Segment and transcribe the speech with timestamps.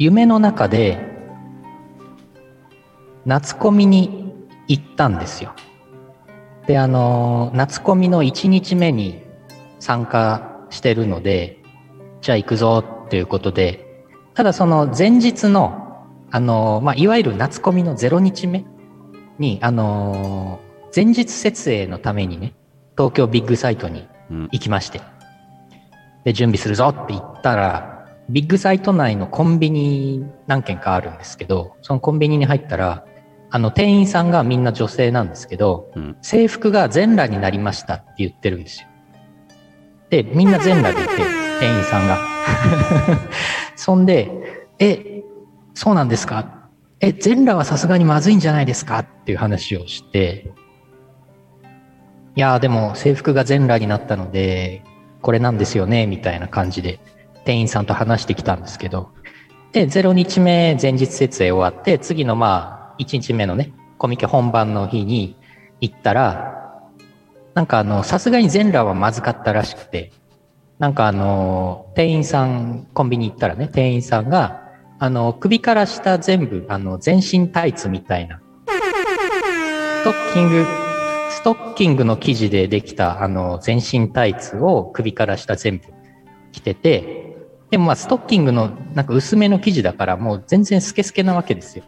[0.00, 0.96] 夢の中で
[3.26, 4.32] 夏コミに
[4.68, 5.54] 行ったんですよ。
[6.68, 9.20] で、あの、夏コミの1日目に
[9.80, 11.58] 参加してるので、
[12.20, 18.64] じゃあ行くぞということで、ただその前日の、あの、まあ、いわゆる夏コミの0日目
[19.40, 20.60] に、あの、
[20.94, 22.54] 前日設営のためにね、
[22.96, 24.06] 東京ビッグサイトに
[24.52, 25.00] 行きまして、
[26.22, 27.97] で、準備するぞって言ったら、
[28.30, 33.04] ビッグサイト内のコンビニ何軒かあるんですけど、そのコンビニに入ったら、
[33.50, 38.88] あの、店員さんがみんな女性なんですけど、うん制服が全裸になりましたって言ってるんですよ。
[40.10, 41.14] で、みんな全裸でいて、
[41.60, 42.18] 店員さんが。
[43.76, 44.30] そんで、
[44.78, 45.22] え、
[45.74, 46.68] そうなんですか？
[47.00, 48.98] え、全裸はさすがにまずいんじゃないですか？
[48.98, 50.52] っていう話をして、
[52.36, 54.82] いやーでも制服が全裸になったので、
[55.22, 57.00] これなんですよね、みたいな感じで
[57.48, 59.08] 店員さんと話してきたんですけど、
[59.72, 65.34] で、0日目前日設営終わって、次のまあ、1日目のね、コミケ本番の日に
[65.80, 66.82] 行ったら、
[67.54, 70.12] なんかあの、さすがに全裸はまずかったらしくて、
[70.78, 78.42] なんかあの、店員さん、コンビニ行ったらね、店員さんが、あの、首から下全部、あの、全身タイツみたいな、
[80.02, 80.66] ストッキング、
[81.30, 85.84] ストッキングの生地でできた、あの、全身タイツを首から下全部
[86.52, 87.27] 着てて、
[87.70, 91.84] でもまあ、ストッキングのなんか薄めの生地だから、もう全然スケスケなわけですよ。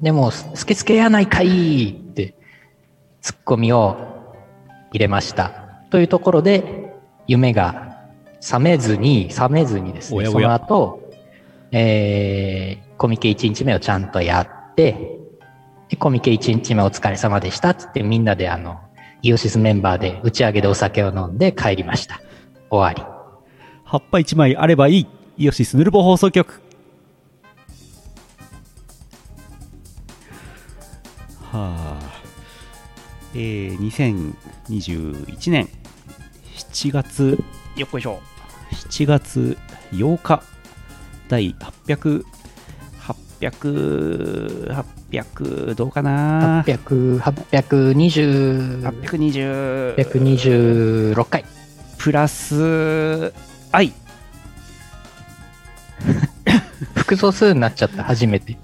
[0.00, 2.34] でも、ススケスケやないかいって、
[3.20, 3.96] ツッコミを
[4.92, 5.50] 入れました。
[5.90, 6.94] というところで、
[7.26, 8.08] 夢が
[8.40, 11.10] 覚めずに、覚めずにですね、おやおやその後、
[11.70, 15.18] えー、コミケ1日目をちゃんとやって、
[15.88, 18.80] でコミケ1日目お疲れ様でしたっつってみんなであの、
[19.20, 22.20] イオシスメンバーで打ち上げでお酒を飲んで帰りました。
[22.70, 23.11] 終わり。
[23.92, 25.06] 葉っぱ1枚あればいい。
[25.36, 26.62] イオシスヌルボ放送局。
[31.42, 32.22] はあ。
[33.34, 35.68] えー、2021年
[36.56, 37.38] 7月
[37.76, 38.18] よっこいしょ。
[38.70, 39.58] 7月
[39.90, 40.42] 8日
[41.28, 41.54] 第
[41.86, 42.24] 800
[43.40, 46.62] 800 800どうかな。
[46.62, 49.96] 800、820、820
[51.12, 51.44] 826回。
[51.98, 53.92] プラス愛
[56.94, 58.54] 複素数になっちゃった、初めて。
[58.54, 58.56] ち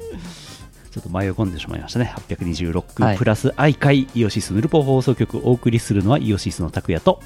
[0.98, 2.12] ょっと迷い込んでしまいましたね。
[2.28, 7.20] 826、はいプラス愛会イオシスヌルポ放送局お送りするのはイオシスの拓也と、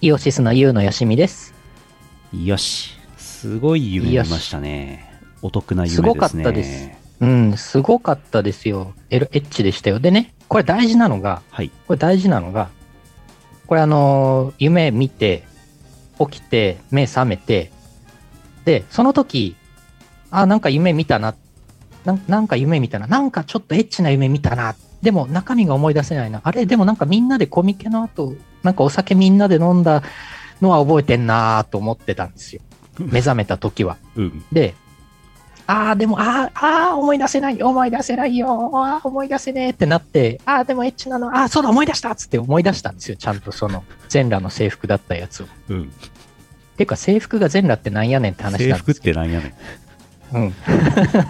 [0.00, 1.54] イオシスのユウのよしみです。
[2.32, 2.96] よし。
[3.18, 5.10] すごい夢見ましたね。
[5.42, 6.08] お得な夢ですね。
[6.08, 6.90] すごかったです。
[7.20, 8.94] うん、すごかったですよ。
[9.10, 9.98] エッチでしたよ。
[9.98, 11.70] でね、これ大事なのが、はい。
[11.86, 12.70] これ大事なのが、
[13.66, 15.44] これあのー夢見て、
[16.26, 17.70] 起きて、目覚めて、
[18.64, 19.56] で、その時、
[20.30, 21.34] あ、なんか夢見たな。
[22.04, 23.06] なんなんか夢見たな。
[23.06, 24.74] なんかちょっとエッチな夢見たな。
[25.02, 26.40] でも中身が思い出せないな。
[26.44, 26.66] あれ？
[26.66, 30.02] でもなんかみんなでコミケの後、なんかお酒みんなで飲んだ
[30.60, 32.62] のは覚えてんなと思ってたんですよ。
[32.98, 33.96] 目覚めた時は。
[34.16, 34.44] うん。
[34.52, 34.74] で、
[35.70, 45.46] ああ、でも、ああ、思い出せない、思い出せないよ、ああ、思い出せねえってなって、ああ、でもエッチなの、ああ、そうだ、思い出したっつって思い出したんですよ、ちゃんとその、全裸の制服だったやつを。
[45.68, 45.92] うん。
[46.76, 49.20] ていうか、制服が全裸ってなんやねんって話制服っなんですけど。
[49.20, 49.54] てなんやね
[50.32, 50.36] ん。
[50.36, 50.54] うん。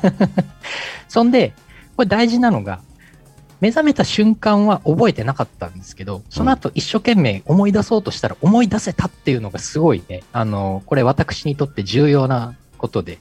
[1.08, 1.52] そんで、
[1.96, 2.80] これ大事なのが、
[3.60, 13.18] 目覚めた瞬間は覚えてなかったんですけど、その後一生懸命思い出そうとしたら思い出せたっていうのがすごいね、あの、これ私にとって重要なことで、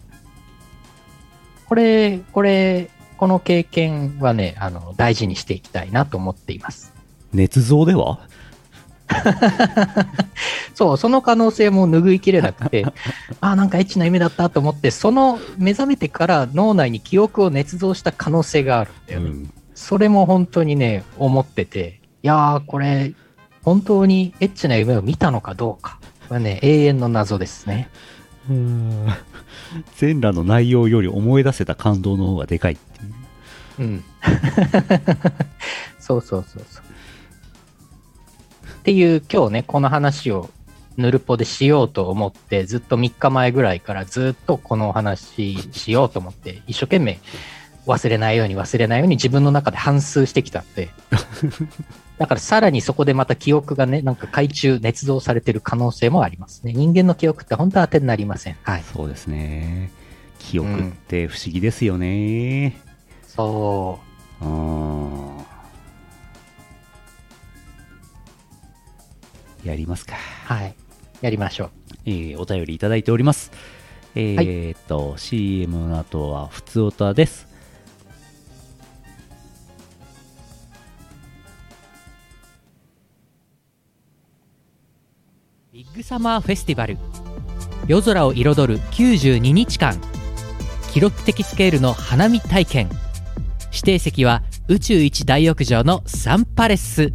[1.70, 6.94] これ、これ、この経験はね、あの、大事にしていきたいなと思っています。
[7.34, 8.20] 捏造では？
[10.74, 12.86] そう、その可能性も拭いきれなくて、
[13.40, 19.30] ああ、なんかエッチな夢だったと思って、その目覚めてから脳内に記憶を捏造した可能性があるんだよね。
[19.30, 19.54] うん。
[19.76, 23.14] それも本当にね、思ってて、いやー、これ、
[23.64, 26.00] 本当にエッチな夢を見たのかどうか。
[26.30, 27.90] これね、永遠の謎ですね。
[28.50, 29.08] うん
[29.96, 33.14] 全裸の内容より思い出せた感動の方がでかいっていう。
[33.80, 34.04] うん。
[36.00, 36.84] そうそうそうそう。
[38.80, 40.50] っていう、今日ね、この話を
[40.98, 47.20] ヌルポでしようと思って、ずっと3日前ぐらいからずっとこのお話しようと思って、一生懸命
[47.86, 50.90] 忘れないように忘れないように自分の中で反芻してきたんで、
[52.18, 56.74] だからさらにそこでまた記憶がね、なんか海中捏造されてる可能性もありますね。
[56.74, 58.58] 人間の記憶って本当は当てになりません。
[58.64, 58.84] はい。
[58.84, 59.92] そうですね。
[60.40, 62.78] 記憶って不思議ですよね。
[63.28, 64.00] そ
[64.42, 64.46] う。
[64.46, 65.30] うん。
[69.64, 70.16] やりますか。
[70.46, 70.76] はい。
[71.22, 71.70] やりましょう。
[72.06, 73.52] えーお便りいただいております。
[74.16, 77.49] えーっと、CM の後は、ふつおたです。
[86.00, 86.98] グサマーフェスティバル。
[87.88, 90.00] 夜空を彩る92日間。
[90.94, 92.90] 記録的スケールの花見体験。
[93.66, 97.12] 指定席は宇宙一大浴場のサンパレス。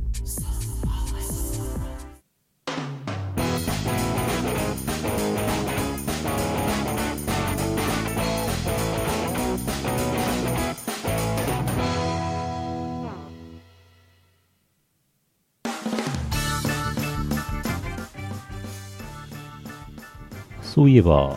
[20.75, 21.37] そういえば、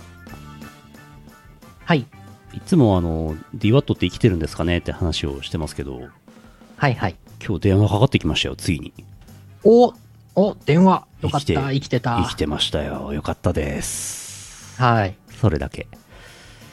[1.85, 2.07] はい。
[2.53, 6.01] いつもあの、DWAT って生きてるんですかねって話をしてますけど、
[6.75, 7.15] はいはい。
[7.45, 8.93] 今日電話かかってきましたよ、ついに。
[9.63, 9.93] お
[10.33, 13.13] お電話よかった生きて生きてた生きてましたよ。
[13.13, 14.81] よかったです。
[14.81, 15.15] はい。
[15.39, 15.85] それだけ。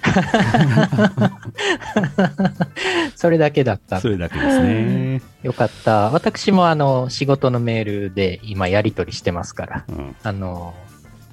[3.15, 4.09] それだけだったそ。
[4.09, 5.21] れだけですね。
[5.43, 6.11] よかった。
[6.13, 10.17] 私もあの、仕事のメールで今やり取りしてますから、うん。
[10.23, 10.73] あの、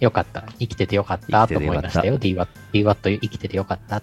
[0.02, 0.44] よかった。
[0.60, 2.18] 生きててよかったと思いましたよ。
[2.18, 4.02] DWAT、DWAT 生きててよかった。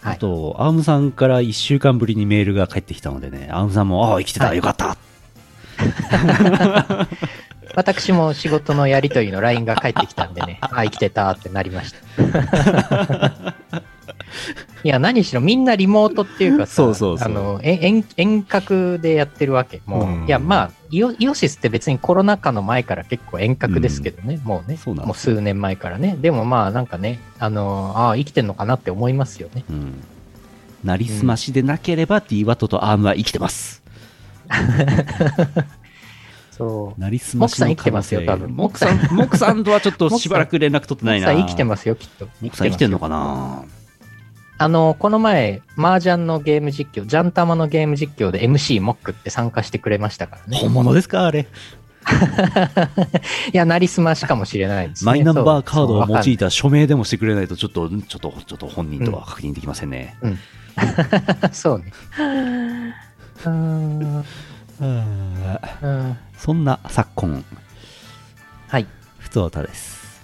[0.00, 0.14] はい。
[0.14, 4.96] あと、アームさんから1週間ぶりにメールが返ってきたのでね、アームさんも、ああ、生きてた、はいよかった。
[7.74, 13.54] 私も仕事のやり取りの LINE が返ってきたんでね、あ、生きてたってなりました。
[14.84, 19.80] いや、何しろみんなリモートっていうかさ、 そうそうあのえ遠遠隔でやってるわけ。
[19.86, 26.16] もう、うんいや、まあイオ、イオシスって別にコロナ禍の前から結構遠隔ですけどね、もうね、そうなんですもう数年前からね。
[26.20, 29.64] でもまあ、なんかね、あの、ああ、生きてんのかなって思いますよね。
[29.70, 29.94] うん。
[30.84, 33.82] なりすましでなければ DWAT とアームは生きてます。
[36.52, 37.00] そう。
[37.00, 41.28] なりすましのモクさん生きてますよ多分モクさん、モクさんとはちょっとしばらく連絡取ってないな。
[41.28, 42.28] さあ生きてますよ、きっと。
[42.40, 43.64] モクさん生きてんのかな
[44.60, 50.58] あの、この前、麻雀のゲーム実況、ジャンタマのゲーム実況で MC モックって参加してくれましたからね。
[50.58, 51.46] 本物ですかあれ？
[53.52, 55.10] いや、なりすましかもしれないですね。
[55.10, 56.46] マイナンバーカードを用いた。
[56.46, 60.16] た署名でもしてくれないと、ちょっと、ちょっと、ちょっと本人とは確認できませんね。
[61.52, 61.92] そうね。
[62.18, 64.24] うーん
[64.80, 67.44] うんそんな昨今、
[68.68, 68.86] はい。
[69.18, 70.20] ふつおたです。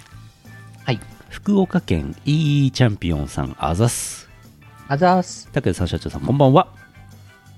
[0.84, 1.00] はい。
[1.28, 4.23] 福岡県 EE チャンピオンさん、あざす。
[4.86, 5.48] あざーす。
[5.50, 6.68] 武田さん社長さん、こんばんは。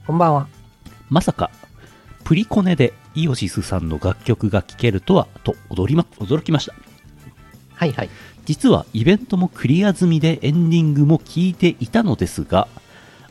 [0.06, 0.46] こんばんは。
[1.08, 1.50] まさか、
[2.22, 6.74] プリコネでイオシスさんの楽曲が聴けるとは、と驚りま、驚きました。
[7.74, 8.10] はいはい。
[8.44, 12.68] 実はイベントもクリア済みでエンディングも聴いていたのですが、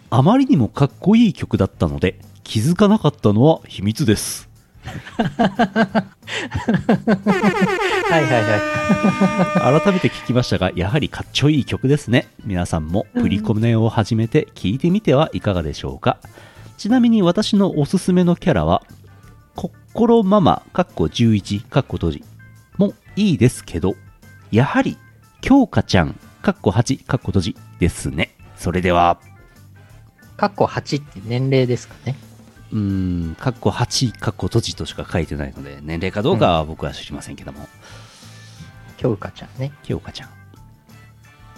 [0.10, 4.50] あまりにもかっこいい曲だったので、気づかなかったのは秘密です。
[4.86, 6.04] は
[8.20, 9.82] いはいはい。
[9.82, 12.28] 改めて聞きましたが、やはりかっちょいい曲ですね。
[12.46, 16.20] 皆さんもプリコネを始めて聴いてみてはいかがでしょうか。
[16.78, 18.84] ちなみに私のおすすめのキャラは、
[19.56, 22.24] コッコロママ、かっこ11、かっこ閉じ
[22.78, 23.96] もいいですけど、
[24.52, 24.98] やはり、
[25.42, 28.36] 京香ちゃん、かっこ8、かっこ閉じですね。
[28.58, 29.20] それでは、
[30.38, 32.16] カッコ8って年齢ですかね。
[32.72, 37.68] うーん、かっこ8、かっこ閉じとしか書いてないので、年齢かどうかは僕は知りませんけども、
[38.98, 39.72] 京香ちゃんね。
[39.84, 40.30] 京香ちゃん。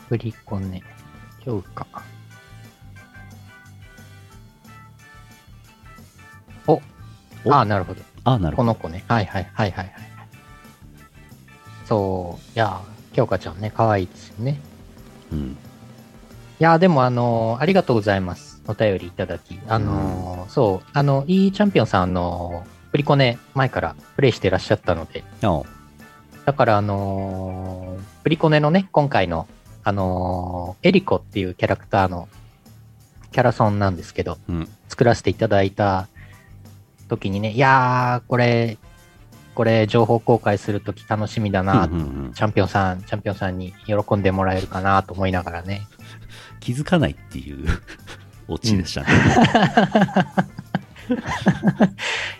[0.09, 0.83] 振り子ね。
[1.43, 1.87] 京香。
[6.67, 6.73] お
[7.45, 8.01] おああ、なるほど。
[8.25, 8.73] あ、なるほど。
[8.73, 9.05] この子ね。
[9.07, 9.93] はいはいはいはいはい。
[11.85, 12.51] そう。
[12.55, 12.81] いや、
[13.13, 14.59] 京香ちゃんね、可愛いですよね。
[15.31, 15.39] うん。
[15.51, 15.55] い
[16.59, 18.46] や、でもあのーありがとうございます。
[18.67, 19.59] お便りいただき。
[19.67, 25.61] あのーそう、あの、いいチャンピオンさん、あのープリコネ前からプレイしてらっしゃったので、あ
[26.45, 29.47] だからあのープリコネのね、今回の、
[29.83, 32.27] あのーエリコっていうキャラクターの
[33.31, 34.69] キャラソンなんですけど、うん。
[34.89, 36.07] 作らせていただいた
[37.07, 38.77] 時にね、いやー、これ、
[39.53, 45.87] これ情報公開するとき楽しみだな、うんうんうんチャンピオンさん、チャンピオンさんに喜んでもらえるかなと思いながらね。
[46.59, 47.67] 気づかないっていう
[48.47, 49.07] オチでしたね。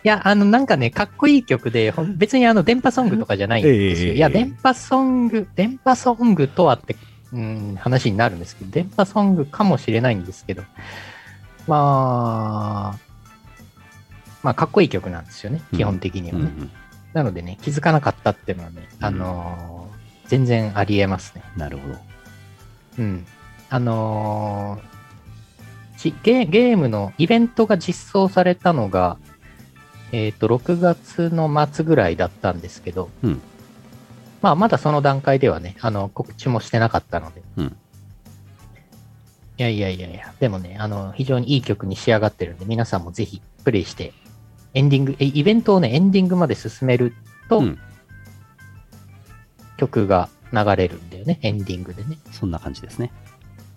[0.04, 4.10] いや、あの、なんかね、かっこいい曲で、別にあの、電波ソングとかじゃないんですよ。
[4.10, 6.96] ええいや、電波ソング、電波ソングとはって、
[7.34, 10.64] うん、話になるんですけど、電波ソングかもしれないんですけど、
[11.68, 13.00] まあ、
[14.44, 16.52] まあ、かっこいい曲なんですよね、基本的にはね。
[16.56, 16.72] うんうん
[17.14, 19.98] なのでね、気づかなかったっていうのはね、あのー
[20.28, 21.42] 全然ありえますね。
[21.56, 21.96] なるほど。
[23.00, 23.26] うん。
[23.70, 24.97] あのーち
[26.24, 29.18] ゲゲームのイベントが実装されたのが、
[30.12, 33.42] えっ、と、6月の末ぐらいだったんですけど、うん
[34.42, 37.42] まあ、まだその段階ではね、あの、告知もしてなかったので。
[37.58, 37.76] うん
[39.60, 44.14] いやいやいやいや、でもね、あの、非常にいい曲に仕上がってるんで、皆さんもぜひプレイして、
[44.76, 47.16] エンディング、えイベントをね、エンディングまで進める
[47.50, 47.80] と、うん
[49.78, 52.18] 曲が流れるんだよね、エンディングでね。
[52.32, 53.12] そんな感じですね。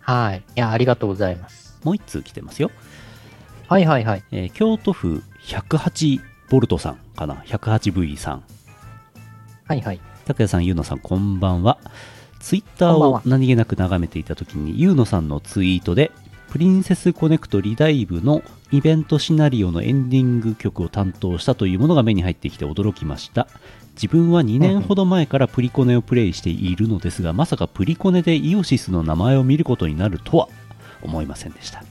[0.01, 0.39] はい。
[0.39, 1.60] いや、ありがとうございます。
[1.83, 2.71] もう一通来てますよ。
[3.69, 4.25] はいはいはい。
[4.31, 6.21] えー京都府108
[6.51, 8.45] ボルトさんかな 108V さん
[9.65, 10.01] はいはい。
[10.27, 11.79] 拓也さん、ゆうのさん、こんばんは。
[12.41, 16.11] ツイッターを何気なく眺めていたときに、ゆうのさんのツイートで、
[16.51, 23.47] プリンセスコネクトリダイブのイベントシナリオのエンディング曲を担当したというものが目に入ってきて驚きました。
[23.95, 30.49] 自分は2年ほど前からプリコネをプレイしているのですが、まさかプリコネでイオシスの名前を見ることになるとは
[31.03, 31.85] 思いませんでした。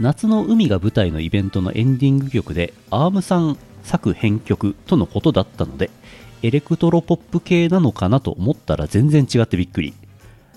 [0.00, 5.90] 夏の海が舞台のイベントのエンディング曲でアームさん作編曲とのことだったので
[6.42, 9.94] エレクトロポップ系なのかなと思ったら全然違ってびっくり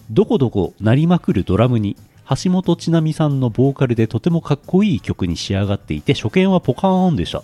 [0.09, 1.95] どこどこ鳴りまくるドラムに
[2.27, 7.43] 橋本千奈美さんのボーカルでとてもかっこいい曲に仕上がっていて初見はポカーンでした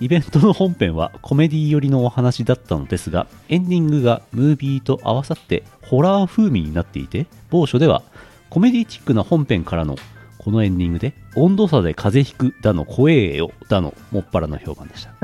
[0.00, 8.02] イベントの本編はコメディ寄りのお話だったのですがエンディングがムービーと合わさってホラー風味になっていて某所では
[8.50, 9.96] コメディチックな本編からの
[10.38, 15.14] このエンディングで温度差で風邪ひくだの怖えよだのもっぱらの評判でした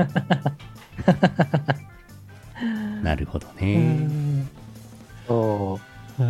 [3.03, 4.07] なるほどね
[5.27, 5.79] そ
[6.19, 6.23] う。
[6.23, 6.25] い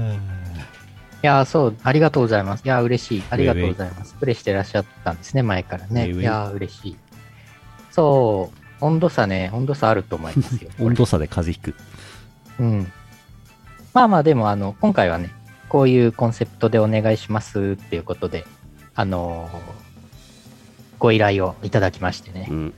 [1.21, 2.65] や、そう、ありがとうございます。
[2.65, 3.23] いや、嬉しい。
[3.29, 4.15] ありがとうございます。
[4.15, 6.11] プレイしてらっしゃったんですね、前からね。
[6.11, 6.97] いや、嬉しい。
[7.91, 10.69] そう、温度差ね、温度差あると思いますよ。
[10.79, 12.91] 温度差で風邪ひくうん。
[13.93, 15.31] まあまあ、でも、あの、今回はね、
[15.69, 18.45] こういうコンセプトでお願いしますっていうことで、
[18.95, 19.87] あのー
[20.99, 22.73] ご依頼をいただきましてねう、ん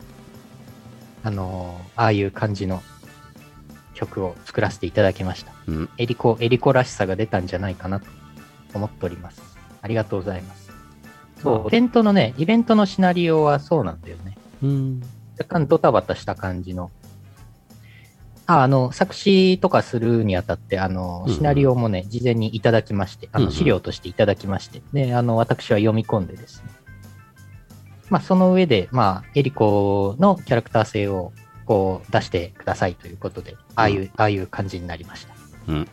[1.23, 2.83] あのーああいう感じの
[3.93, 5.51] 曲を作らせていただきました。
[5.67, 8.07] うんエリコ、エリコらしさが出たんじゃないかなと
[8.73, 9.41] 思っております。
[9.81, 10.69] ありがとうございます。
[11.41, 14.37] そう、イベントのね、イベントのシナリオはそうなんだよね。
[14.63, 15.01] うん
[15.37, 16.91] 若干ドタバタした感じの。
[18.49, 26.69] あ、あの、作詞とかするにあたって、あの、うんうんシナリオもね、事前にいただきまして、あの、うんうん資料としていただきまして、で、あの、私は読み込んでですね。
[28.09, 31.31] まあ、その上で、まあ、エリコのキャラクター性を、
[31.65, 35.33] こう、出してくださいということで、ああいう、ああいう感じになりました。
[35.67, 35.87] うん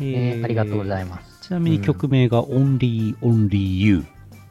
[0.00, 1.48] えーありがとうございいます。
[1.48, 4.04] ちなみに曲名が Only Only You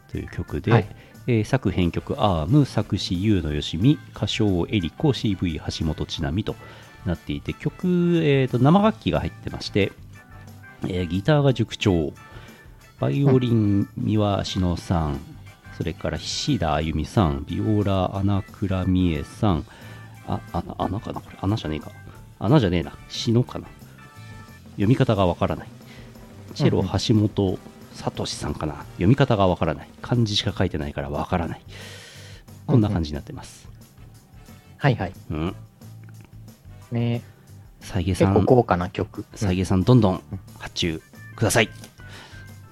[0.09, 0.96] という曲で、はい
[1.27, 6.55] えー作編曲アーム作詞優のよしみ歌唱エリコ CV 橋本千奈美と
[7.05, 9.91] なっていて曲、えーと生楽器が入ってまして、
[10.83, 12.13] えーギターが塾長
[12.99, 15.19] バイオリン三輪志乃さん、
[15.77, 19.65] それから菱田あゆみさんビオラ穴倉美恵さん
[20.27, 21.91] あ穴穴かなこれ穴じゃねえか。
[22.39, 22.93] 穴じゃねえな。
[23.09, 23.67] 志乃かな。
[24.71, 25.67] 読み方がわからない。
[26.53, 26.89] チェロうんうん
[27.97, 28.75] 橋本聡さんかな？
[28.93, 29.89] 読み方がわからない。
[30.01, 31.61] 漢字しか書いてないからわからない。
[32.65, 33.67] こんな感じになってます。
[34.77, 35.13] はいはい。
[35.31, 35.55] うん。
[36.91, 37.21] ね、
[37.81, 38.33] 再現さん。
[38.33, 39.25] 結構豪華な曲。
[39.35, 40.21] 再現さんどんどん
[40.59, 41.01] 発注
[41.35, 41.69] ください。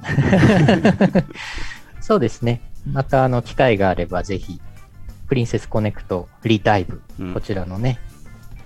[2.01, 2.62] そうですね。
[2.91, 4.62] また、あの、機会があれば、ぜひ、
[5.27, 7.34] プリンセスコネクトフリーダイブ、うん。
[7.34, 8.00] こちらのね、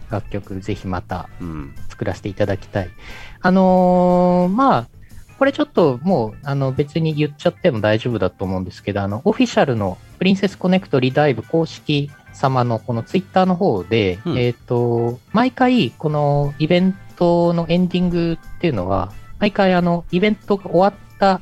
[0.09, 1.73] 楽曲、ぜひまたうん。
[1.87, 2.89] 作らせていただきたい。
[3.41, 4.87] あのーまあ、
[5.39, 21.39] これちょっともう、あの、別に言っちゃっても大丈夫だと思うんですけど、あの、オフィシャルのプリンセスコネクトリダイブ公式様のこのツイッターの方で、うんえっ、と、毎回、このイベントのエンディングっていうのは、毎回あの、イベントが終わった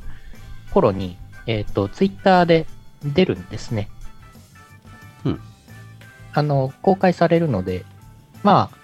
[0.72, 2.68] 頃に、えっ、と、ツイッターで
[3.04, 3.90] 出るんですね。
[5.26, 5.42] うん
[6.34, 7.84] あの、公開されるので、
[8.44, 8.78] まあ、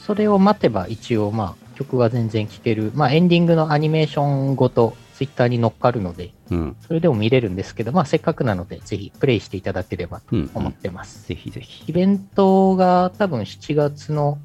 [0.00, 2.92] それを待てば一応、まあ、曲は全然聴ける。
[2.94, 6.76] まあ、エンディングのアニメーションごとツイッターに乗っかるので、うん。
[6.86, 10.50] それでも見れるんですけど、まあ、せっかくなので、ぜひプレイしていただければとうん。
[10.54, 11.26] 思ってます。
[11.26, 11.84] ぜひぜひ。
[11.88, 14.38] イベントが多分7月の、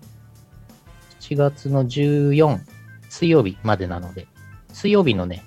[1.19, 2.59] 7月の14、
[3.09, 4.27] 水曜日までなので、
[4.71, 5.43] 水曜日のね、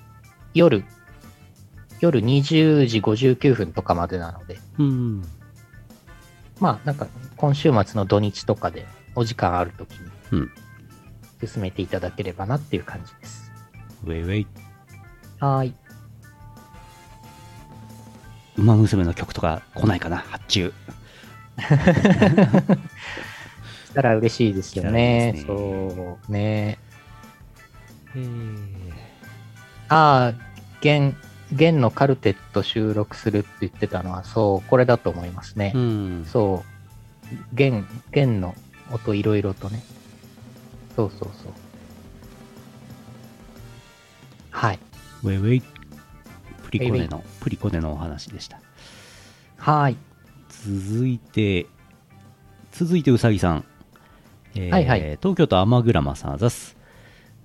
[0.53, 0.83] 夜、
[2.01, 5.23] 夜20時59分とかまでなので、うん。
[6.59, 10.51] まあ、なんか、今週末の土日とかでお時間あるときにうん、
[11.45, 13.51] 進めていただければなっていう感じです。
[14.03, 14.47] ウェイウェイ
[15.39, 15.73] はーい。
[18.57, 20.17] ウマ娘の曲とか来ないかな？
[20.17, 20.73] 発注
[23.87, 25.31] したら嬉しいですよね。
[25.33, 26.77] ねそうね。
[28.15, 28.93] えー
[29.91, 30.39] ああ、
[30.81, 31.17] 弦、
[31.51, 35.71] 弦のカルテット収録するって言ってたのは、そう、これだと思いますね。
[35.73, 37.35] うんそう。
[37.55, 38.53] 弦、弦の
[38.91, 39.81] 音いろいろとね。
[40.99, 41.53] そうそうそう。
[44.51, 44.79] はい。
[45.23, 45.61] ウェイウェイ。
[46.63, 48.59] プリコネの、プリコネのお話でした。
[49.57, 49.97] はい。
[50.49, 51.67] 続いて、
[52.73, 53.63] 続いてうさぎさん。
[54.55, 56.75] えーはいはい東京都天グマさんあざっす。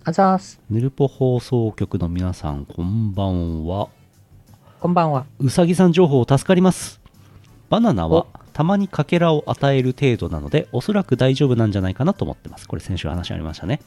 [0.03, 0.61] あざーす。
[0.69, 3.89] ヌルポ放送局の皆さん、こんばんは。
[4.81, 5.27] こんばんは。
[5.39, 7.01] うさぎさん情報助かります。
[7.71, 12.67] バナナはおたまにかけらを与える程度なので、おそらく大丈夫なんじゃないかなと思ってます。
[12.67, 13.83] これ先週話ありましたね。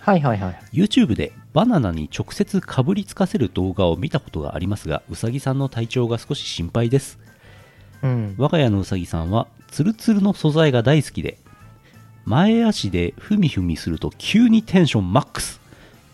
[0.00, 0.58] はいはいはい。
[0.72, 7.18] YouTube でバナナに直接かぶりつかせる動画を見たことがありますが、うさぎさんの体調が少し心配です。
[8.02, 8.34] うん。
[8.38, 11.38] 我が家のうさぎさんはツルツルの素材が大好きで
[12.24, 15.60] 前足でふみふみすると急にテンションマックス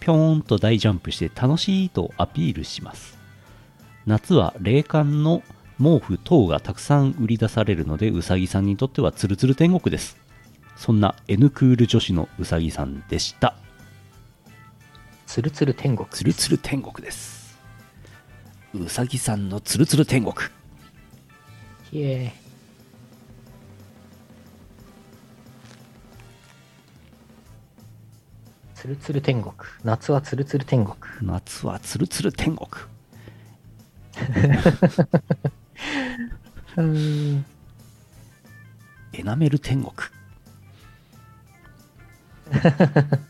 [0.00, 3.16] ぴょーんと大ジャンプして楽しいとアピールします
[4.06, 5.42] 夏は冷感の
[5.78, 10.16] 毛布等がたくさん売り出されるのでうさぎさんにとってはツルツル天国です
[10.76, 13.54] そんな N クール女子のうさぎさんでした
[15.26, 16.08] つるつる天国。
[16.08, 17.58] ツルツル天国です
[18.72, 20.34] うさぎさんのツルツル天国
[21.92, 22.32] イエーイ。
[28.74, 29.52] つるつる天国。
[29.84, 30.96] 夏はつるつる天国。
[31.20, 32.68] 夏はツルツル天国
[36.76, 37.44] うーん。
[39.12, 39.92] エナメル天国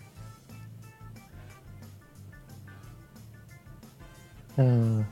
[4.59, 5.07] うん。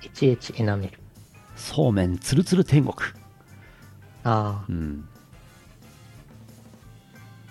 [0.00, 0.98] HH エナメル。
[1.56, 2.94] そうめんつるつる天国
[4.24, 5.08] あうん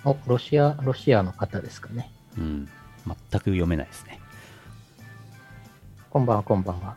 [0.04, 0.10] あ。
[0.10, 2.10] お、ロシア、ロシアの方ですかね。
[2.36, 2.68] うん
[3.06, 4.20] 全く読めないですね
[6.12, 6.94] こんばんは、こんばんは。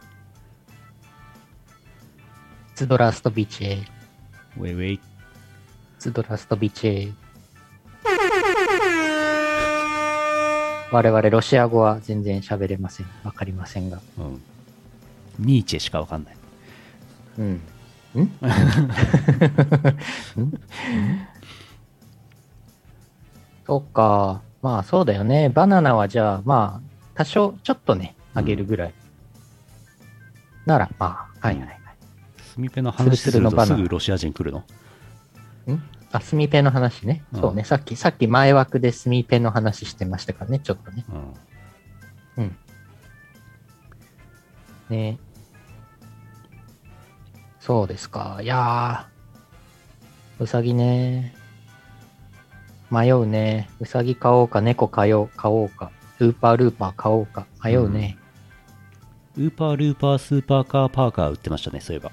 [2.75, 3.81] ズドラストビチェ、
[4.57, 4.99] ウェイウェイ
[5.99, 7.13] ズドラストビチェ。
[10.91, 13.05] 我々ロシア語は全然喋れません。
[13.23, 14.01] わかりませんが。
[14.17, 14.41] うん
[15.39, 16.35] ニーチェしかわかんない
[17.39, 17.45] うん。
[17.53, 17.59] ん？
[18.19, 18.31] ん？
[23.65, 24.41] そうか。
[24.61, 25.47] まあそうだよね。
[25.49, 28.93] バナナはじゃあ、まあ、多少、ちょっとね、あげるぐらい。
[30.65, 31.79] なら、まあ、はいはいはい。
[32.39, 34.59] スミペの話するとすぐロシア人来るの？
[34.59, 34.63] ん？
[36.11, 37.23] あ、スミペの話ね。
[37.33, 37.63] うんそうね。
[37.63, 41.05] さっき、さっき前枠でスミペの話してましたからね、ちょっとね。
[42.37, 42.55] うんうん。
[44.89, 45.17] ね
[47.59, 48.39] そうですか。
[48.41, 51.35] いやー、うさぎね。
[52.91, 53.69] 迷うね。
[53.79, 58.17] うさぎ買おうか、猫買おう買おうか、ルーパールーパー買おうか、迷うね。
[59.37, 62.11] ウーパールーパースーパーカーパーカー売ってましたねそういえば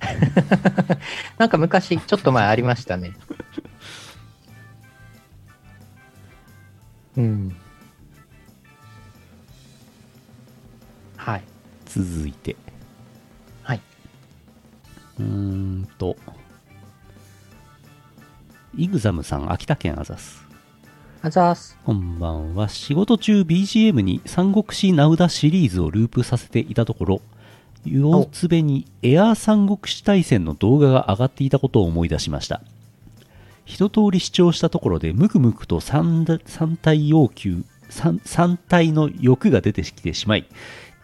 [1.38, 3.12] なんか昔、ちょっと前ありましたね。
[7.16, 7.56] うん。
[11.16, 11.42] はい。
[11.86, 12.54] 続いて
[13.64, 13.80] はい。
[15.18, 16.16] うーんと
[18.76, 20.47] イグザムさん秋田県あざす
[21.20, 21.76] あざーす。
[21.84, 22.68] こんばんは。
[22.68, 27.20] 仕事中 BGM に三国志ナウダシリーズをループさせていたところ、
[27.84, 32.62] 腰つべにエアー三国志大戦の動画が上がっていたことを思い出しました。
[33.64, 40.46] 一通り視聴したところで、ムクムクと三三体要求三、三体の欲が出てきてしまい、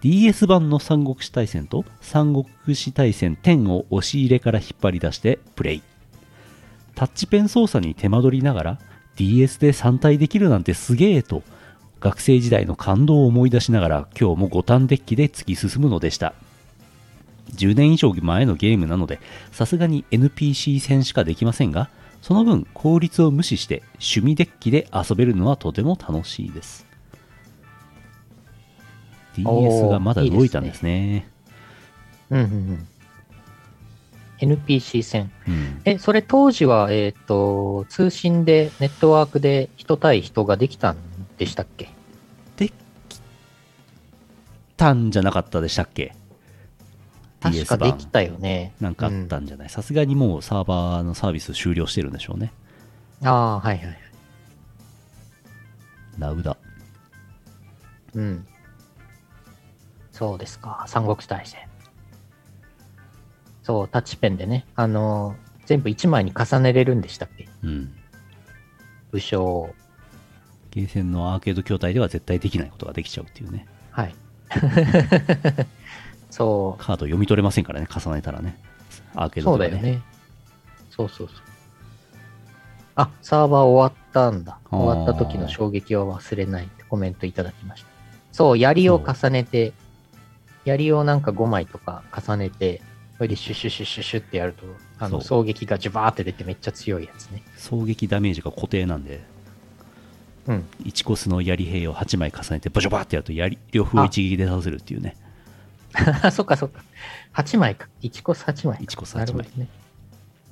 [0.00, 5.82] DS 版の三国志大戦と三国志大戦10を押し入れから引っ張り出してプレイ。
[6.94, 8.78] タッチペン操作に手間取りながら
[9.16, 11.42] DS で3体できるなんてすげえと
[12.00, 16.34] 学生時代の感動を思い出しながら今日も五反デッキで突き進むのでした。
[17.54, 19.20] 10年以上前のゲームなので
[19.52, 21.88] さすがに NPC 戦しかできませんが
[22.20, 26.86] その分効率を無視して趣味デッキで遊べるのはとても楽しいです。
[29.36, 31.28] DS がまだ動いたんですね。
[32.30, 32.88] うんうんうん。
[34.44, 35.30] NPC 戦。
[35.48, 40.96] うんえ、それ当時は、えっ、と、通信で、ネットワークで人対人ができたん
[41.38, 41.90] でしたっけ？
[42.56, 42.72] でき
[44.76, 46.14] たんじゃなかったでしたっけ？
[47.40, 48.72] 確かで版きたよね。
[48.80, 49.68] なんかあったんじゃない？
[49.68, 52.52] さすがにもうサーバーのサービス終了してるんでしょうね。
[53.22, 53.98] ああ、はいはいはい。
[56.18, 56.56] ラウダ。
[58.14, 58.46] うん。
[60.12, 60.84] そうですか。
[60.86, 61.60] 三国志大戦。
[63.64, 64.64] そう、タッチペンでね。
[64.76, 67.48] あのー全部1枚に重ねれるんでしたっけ？
[67.62, 67.92] うん。
[69.12, 69.74] 武将を。
[70.70, 73.66] ゲーセンのアーケード筐体では絶対できないことができちゃうっていうね。
[73.90, 74.14] はい。
[76.30, 76.82] そう。
[76.84, 78.58] カード読み取れませんからね、重ねたらね。
[79.14, 80.02] アーケードとかそうだよね。
[80.90, 81.36] そうそうそう。
[82.96, 84.58] あ、サーバー終わったんだ。
[84.70, 87.88] あー終わった時の衝撃は忘れないってコメントいただきました。
[88.32, 89.72] そう、槍を重ねて、
[90.66, 92.82] 槍をなんか5枚とか重ねて、
[93.16, 94.64] それでシュシュシュシュシュってやると、
[94.98, 97.42] あの、そう衝撃がジュバーって出てめっちゃ強いやつね。
[97.56, 99.22] 衝撃ダメージが固定なんで、
[100.46, 100.64] うん。
[100.84, 105.16] 1コスの槍兵を8枚重ねて、ボショバーってやると槍、両方を一撃で倒せるっていうね。
[106.32, 106.82] そっかそっか。
[107.34, 107.88] 8枚か。
[108.02, 108.84] 1コス8枚か。
[108.84, 109.62] 1コス8枚なるほど。
[109.62, 109.68] ね。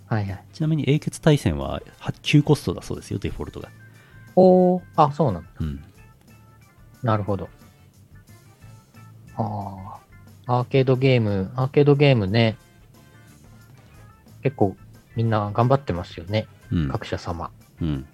[0.07, 0.44] はいはい。
[0.53, 3.70] ちなみに英傑対戦はは9コストだそうですよ、デフォルトが。
[4.37, 5.48] おー、あ、そうなんだ。
[5.61, 5.85] うん。
[7.03, 7.48] なるほど。
[9.37, 10.01] ああ、
[10.46, 12.57] アーケードゲーム、アーケードゲームね、
[14.42, 14.76] 結構
[15.14, 16.88] みんな頑張ってますよね、うん。
[16.88, 17.50] 各社様。
[17.81, 18.07] うん。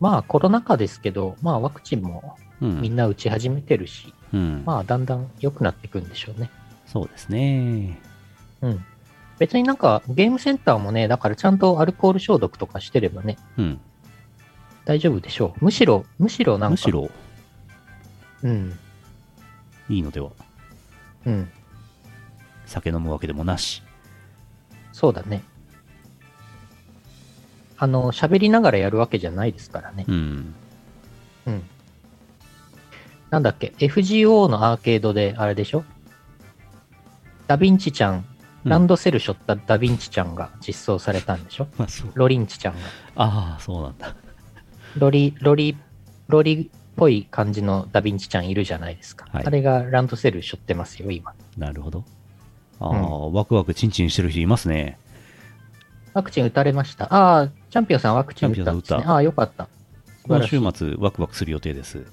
[0.00, 2.80] まあコロナ禍ですけど、まあワクチンもうん。
[2.80, 4.62] みんな打ち始めてるし、うん。
[4.64, 6.50] まあだんだん良くなっていくんでしょうね。
[6.86, 8.00] そうですね。
[8.62, 8.84] うん。
[9.38, 13.80] 別になんかゲームセンターもね、だからちゃんとアルコール消毒とかしてればね、うん。
[14.84, 15.64] 大丈夫でしょう。
[15.64, 17.10] むしろ、むしろなんか、むしろ
[18.42, 18.78] うん、
[19.88, 20.30] いいのでは。
[21.26, 21.50] うん、
[22.66, 23.82] 酒飲むわけでもなし。
[24.92, 25.42] そうだね。
[27.78, 30.04] あの、喋りながらやるわけじゃないですからね。
[30.08, 30.54] うん。
[31.46, 31.62] うん。
[33.30, 35.84] なんだっけ、FGO のアーケードであれでしょ？
[37.46, 38.24] ダヴィンチちゃん、うん
[38.64, 41.64] ランドセル背負ったダヴィンチちゃんが実装されたんでしょ？
[41.64, 41.68] う。
[42.14, 42.80] ロリンチちゃんが。
[43.16, 44.14] ああ、そうなんだ。
[44.96, 45.76] ロリ、ロリ、
[46.28, 49.26] ロリっぽい感じのダヴィンチちゃんいるじゃないですか。
[49.32, 51.34] はいあれがランドセル背負ってますよ、今。
[51.56, 52.04] なるほど。
[52.80, 54.98] ああ、ワクワクチンチンしてる人いますね。
[56.14, 57.04] ワクチン打たれました。
[57.12, 59.02] ああ、チャンピオンさんワクチン打ったんですね。
[59.06, 59.68] ああ、よかった。
[60.24, 62.04] 今週末ワクワクする予定です。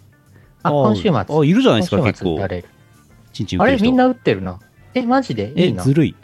[0.64, 1.12] あ、今週末。
[1.12, 2.40] あ、いるじゃないですか、今結構。
[3.34, 3.62] チンチン。
[3.62, 4.60] あれみんな打ってるな。
[4.94, 5.50] え、マジで？
[5.50, 5.84] いえ、いな。
[5.84, 6.16] ずるい。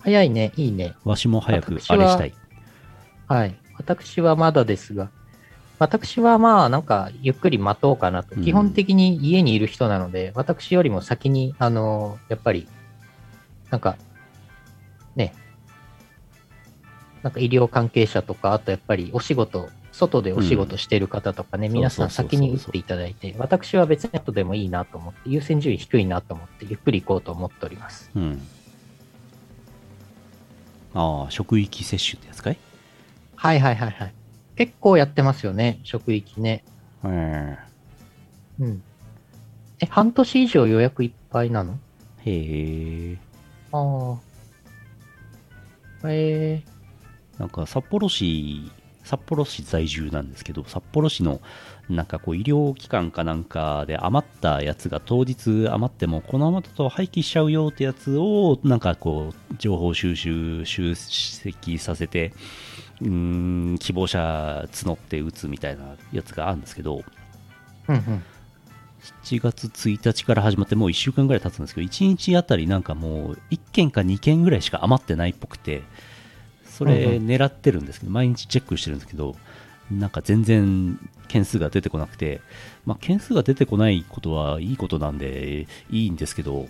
[0.00, 0.94] 早いね、いいね。
[1.04, 2.34] わしも早くあれしたい。
[3.28, 3.54] はい。
[3.76, 5.10] 私はまだですが、
[5.82, 8.36] 私はまあ、なんか、ゆっくり待とうかなと。
[8.36, 12.68] うん基本的に家にいる人なので、私よりも先に、あの、やっぱり、
[13.70, 13.96] なんか、
[15.16, 15.34] ね、
[17.24, 28.08] なんか医療関係者とか、あとやっぱりお仕事、外でお仕事してる方とかね、うん皆さん先に打っていただいて、私は別に後でもいいなと思って、優先順位低いなと思って、ゆっくり行こうと思っております。
[28.14, 28.40] うん。
[30.94, 32.56] ああ、職域接種ってやつかい？
[33.34, 34.14] はいはいはいはい。
[34.62, 36.62] 結構やってますよね、職域ね。
[37.04, 37.58] へ
[38.60, 38.82] うん。
[39.80, 41.80] え、半年以上予約いっぱいなの？
[42.24, 43.18] え。
[43.72, 44.14] あ
[46.04, 46.08] あ。
[46.08, 46.62] え
[47.40, 48.70] なんか札幌市、
[49.02, 51.40] 札幌市在住なんですけど、札幌市の
[51.90, 62.32] なんかこう医療機関かなんかで余ったやつが当日余っても、このままだと廃棄しちゃうよってやつを、なんかこう、情報収集、集積させて、
[63.02, 67.02] うーん、希望者募って打つみたいなやつがあるんですけど、ー、
[67.88, 68.22] うんうん。
[69.24, 75.82] 7月1日から始まってもう1週間ぐらい経つんですけど、1日あたりなんかもう1件か2件ぐらいしか余ってないっぽくて、
[76.66, 79.34] それうんう狙ってるんですけど、毎日チェックしてるんですけど、
[79.90, 82.40] なんか全然件数が出てこなくて、
[82.86, 86.68] まあ、件数が出てこないことはいいことなんでいいんですけど、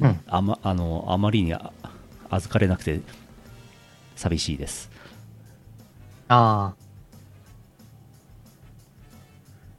[0.00, 1.72] うんあまあのあまりにあ
[2.30, 3.00] 預かれなくて
[4.16, 4.90] 寂しいです。
[6.28, 6.88] ああ。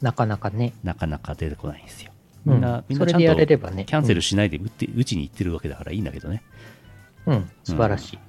[0.02, 0.74] なかなかね。
[0.84, 2.12] なかなか出てこないんですよ。
[2.46, 3.86] うんみんな、みんそれでやなちゃんとれればね。
[3.86, 6.42] キャンセルしないで打って、打ちに行ってるわけだからいいんだけどね。
[7.26, 8.20] うん、うん、素晴らしい。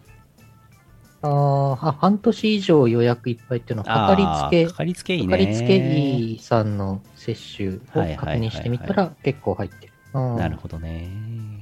[1.22, 5.44] あーあ、半年以上予約いっぱいっていうのは、かかりつけか、かりつけいいかね。
[5.44, 7.78] かりつけ医さんの接種を
[8.16, 9.92] 確認してみたら結構入ってる。
[10.14, 11.59] うんなるほどね。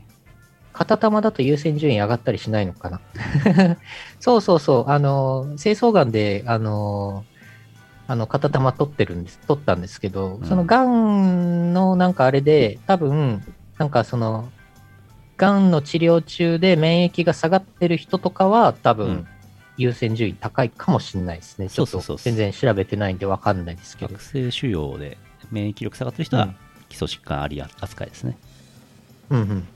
[0.79, 3.01] 片玉だと優先順位上がったりしないのかな
[4.21, 4.91] そうそうそう。
[4.91, 7.25] あの、清掃眼で、あの、
[8.07, 13.43] あの、片玉取ってるんです、取ったんですけど、うんその癌のなんかあれで、多分、
[13.77, 14.49] なんかその、
[15.37, 19.27] 癌の治療中で免疫が下がってる人とかは、多分、うん
[19.81, 21.71] 優先順位高いかもしれないですね。
[21.71, 24.21] ちょっとそうそうそう全然調べてないんでわかんないですけど悪。
[24.21, 25.17] 性腫瘍で
[25.53, 26.57] 免疫力下がってる人はうん
[26.89, 28.37] 基礎疾患あり扱いですね。
[29.31, 29.69] うんうん。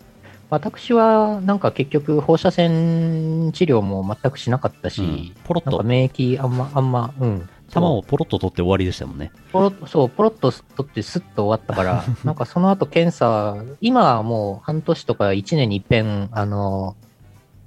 [0.52, 7.48] 私は、なんか結局、放射線治療も全くしなかったし、うんポロッとなんか免疫あんま、あんま、うん。
[7.72, 9.32] 球をポロッと取って終わりでしたもんね。
[9.50, 16.96] ポロッと、そう、ポロッと取ってスッと終わったから、 なんかその後検査、今はもう半年とか1年に一遍、あの、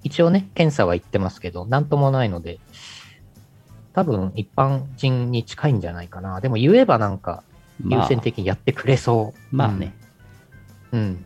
[0.03, 2.59] 一応ね、検査は行ってますけど、なんともないので、
[3.93, 6.39] 多分一般人に近いんじゃないかな。
[6.39, 7.41] でも言えばなんか、
[7.83, 9.55] 優まあ、先的にやってくれそう。
[9.55, 9.95] まあね、
[10.91, 10.99] うん。
[10.99, 11.25] うん。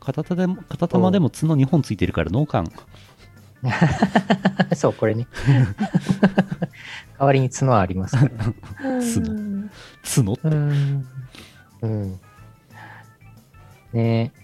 [0.00, 2.70] 片手でも片玉でも角2本ついてるから脳幹。
[4.74, 5.26] そう、これね。
[7.18, 8.30] 代わりに角はありますから。
[8.30, 8.44] 角。
[10.02, 11.06] 角うん。
[11.82, 12.20] うん。
[13.92, 14.40] ねえ。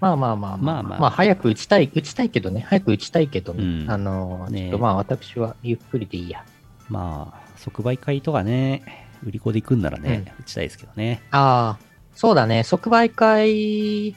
[0.00, 2.64] まあまあまあまあまあまあ早く打ちたい、打ちたいけどね。
[2.68, 3.62] 早く打ちたいけどね。
[3.62, 6.44] うんあの、ねえちょっとまあ私はゆっくりでいいや。
[6.88, 8.82] まあ、即売会とかね、
[9.24, 11.22] 売り子で行くんならね、打ちたいですけどね。
[11.30, 12.64] ああ、そうだね。
[12.64, 14.14] 即売会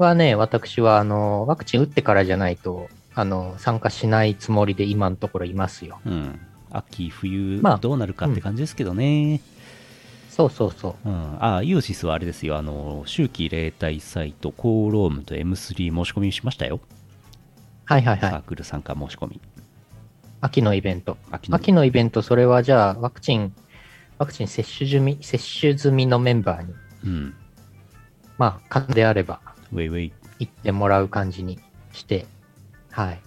[0.00, 6.00] はね、私はあの、ワクチン打ってからじゃないと、あの、参加しないつもりで今のところいますよ。
[6.04, 6.40] うん。
[6.70, 9.40] 秋、冬、まあどうなるかって感じですけどね。
[10.30, 11.08] そうそうそう。
[11.08, 11.36] うん。
[11.42, 12.56] ああ、イオシスはあれですよ。
[12.56, 16.80] あの、秋季例大サイト、コーロームと M3 申し込みしましたよ。
[17.84, 18.30] はいはいはい。
[18.30, 19.40] サークル参加申し込み。
[20.40, 21.18] 秋のイベント。
[21.30, 23.52] 秋の秋のイベント、それはじゃあ、ワクチン、
[24.18, 27.34] ワクチン接種済み、接種済みのメンバーに、うん。
[28.38, 29.40] まあ、可能であれば、
[29.72, 30.12] ウェイウェイ。
[30.40, 31.58] 行ってもらう感じに
[31.92, 32.26] して、
[32.90, 33.20] はい。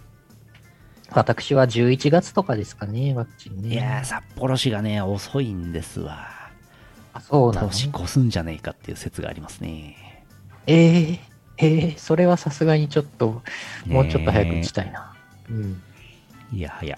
[1.11, 3.69] 私は11月とかですかね、ワクチンね。
[3.69, 6.27] いやー、札幌市がね、遅いんですわ。
[7.13, 7.67] あ、そうなの？
[7.67, 10.25] 年越すんじゃねえかっていう説がありますね。
[10.65, 11.19] ええ
[11.57, 13.43] ええそれはさすがにちょっと、
[13.85, 15.13] ねもうちょっと早く打ちたいな。
[15.49, 15.81] うん。
[16.51, 16.97] いやはや。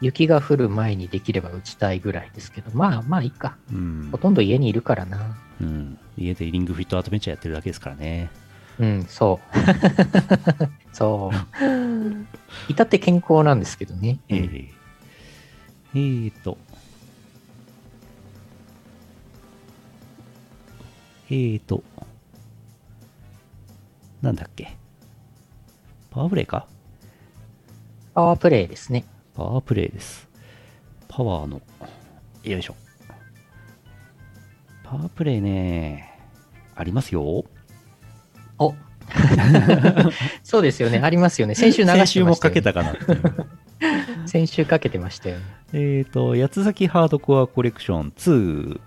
[0.00, 3.56] 雪が降る前にできれば打ちたいぐらいですけど、まあまあいいか。
[3.72, 4.18] うんほ。
[4.18, 5.36] とんど家にいるからな。
[5.60, 5.98] うん。
[6.18, 8.30] 家でリングフィットアドベンチャーやってるだけですからね。
[8.78, 9.58] うん、そう。
[10.92, 11.60] そう。
[12.68, 14.20] 至って健康なんですけどね。
[14.28, 14.68] えー、
[15.94, 16.58] えーと。
[21.30, 21.82] えーと。
[24.22, 24.76] なんだっけ。
[26.10, 26.66] パワープレイか
[28.14, 29.04] パワープレイですね。
[29.34, 30.28] パワープレイです。
[31.06, 31.60] パワーの、
[32.44, 32.74] よいしょ。
[34.88, 36.18] パワープレイね、
[36.74, 37.44] ありますよ。
[38.58, 38.74] お
[40.42, 41.00] そうですよね。
[41.00, 41.54] ありますよね。
[41.54, 41.98] 先週流しね。
[41.98, 42.94] 先週もかけたかな。
[44.24, 45.44] 先週かけてましたよね。
[45.74, 48.80] えっと、八つ崎ハードコアコレクション2、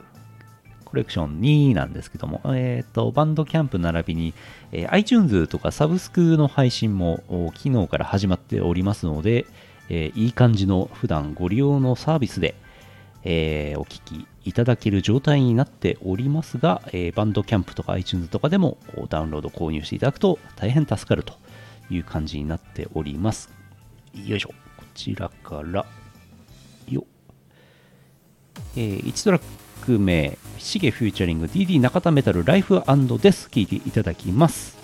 [0.85, 4.33] コレクション2なんですけども、えっ、と、バンドキャンプ並びに、
[4.71, 9.45] えー iTunes とかサブスクの配信もお昨日から始まっておりますので、
[9.89, 12.55] えーいい感じの普段ご利用のサービスで、
[13.23, 18.77] えーお聞きいただける状態になっておりますが、えーバンドキャンプとか iTunes とかでも
[19.09, 21.35] ダウンロード購入していただくと大変助かると
[21.89, 23.49] いう感じになっております。
[24.13, 24.49] よいしょ。
[24.49, 25.85] こちらから、
[26.89, 27.03] よっ
[28.75, 29.41] えー1トラッ
[29.85, 32.81] ク目、シゲフューチャリング DD 中田メタルライフ
[33.21, 34.80] デス聴いていただきます。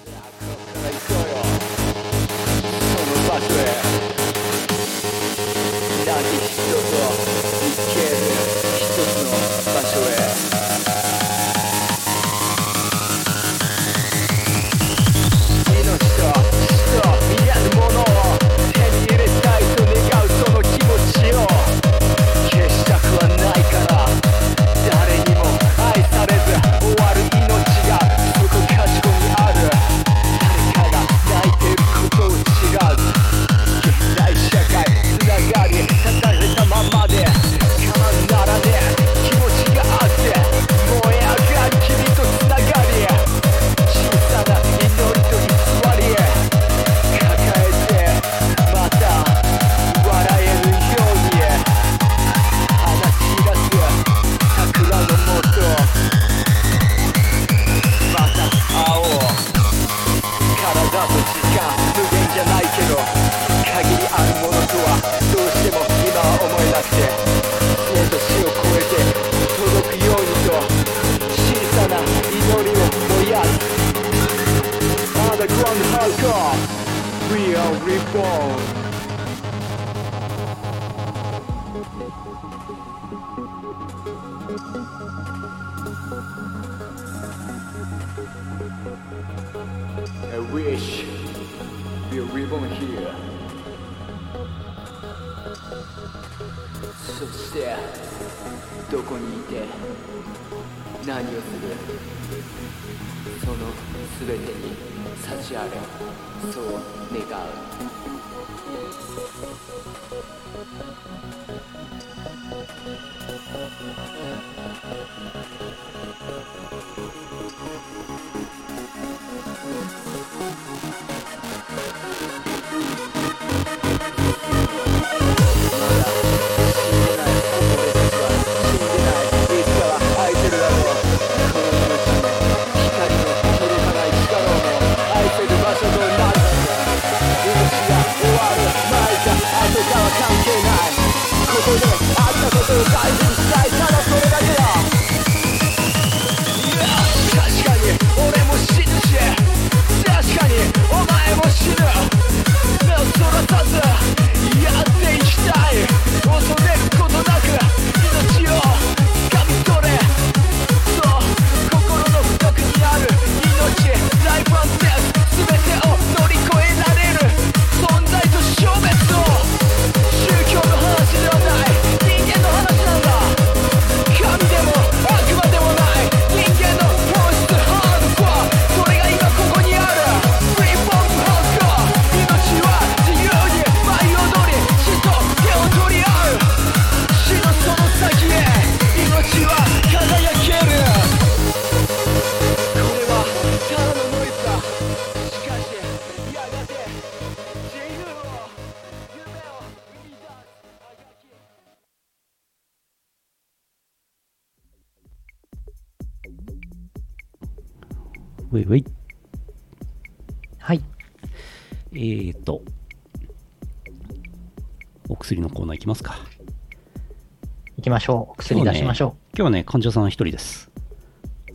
[217.98, 218.32] ましょう。
[218.34, 220.70] お薬出しましょ今日はね、患者さん一人です。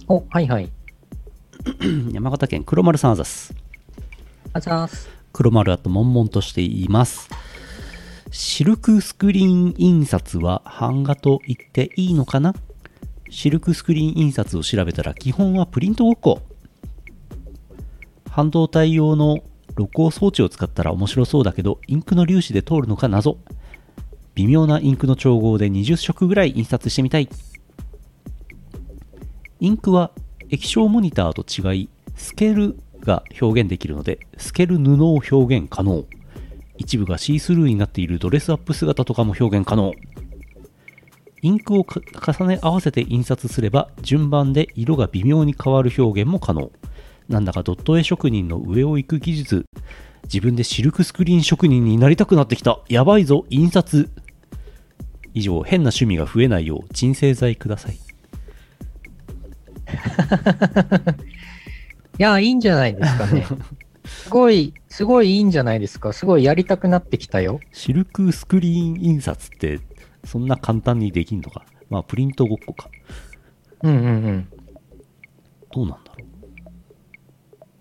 [0.08, 0.14] う。
[0.14, 0.68] お、はいはい。
[2.12, 3.54] 山形県黒丸さんあざす。
[4.52, 5.08] あざーす。
[5.32, 7.30] 黒丸あと悶々としています。
[8.32, 12.54] シルクスクリーン印刷は版画と言っていいのかな？
[13.30, 16.42] シルクスクリーン印刷を調べたら基本はプリントごっこ。
[18.28, 19.44] 半導体用の
[19.76, 23.38] 露光装置を使ったら面白そうだけど、インクの粒子で通るのか謎。
[24.34, 27.28] 微妙なインクの調合で20色ぐらい印刷してみたい。
[29.60, 30.10] インクは
[30.50, 36.04] 液晶モニターと違い、スケールが表現できるので、スケール布を表現可能。
[36.78, 39.92] 一部がシースルーになっているドレスアップ姿とかも表現可能。
[41.42, 46.70] インクを重ね合わせて印刷すれば、順番で色が微妙に変わる表現も可能。
[47.28, 49.64] なんだかドット絵職人の上を行く技術。
[50.24, 52.80] 自分でシルクスクリーン職人になりたくなってきた。
[52.88, 54.10] やばいぞ、印刷。
[55.34, 57.94] 以上、変な趣味が増えないよう、鎮静剤ください。
[62.18, 63.46] いや、いいんじゃないですかね。
[64.04, 66.12] すごい、すごいいいんじゃないですか。
[66.12, 67.60] すごいやりたくなってきたよ。
[67.72, 69.80] シルクスクリーン印刷って、
[70.24, 71.64] そんな簡単にできんのか。
[71.88, 72.90] まあ、プリントごっこか。
[73.82, 74.48] うんうんうん。
[75.72, 76.01] どうなん？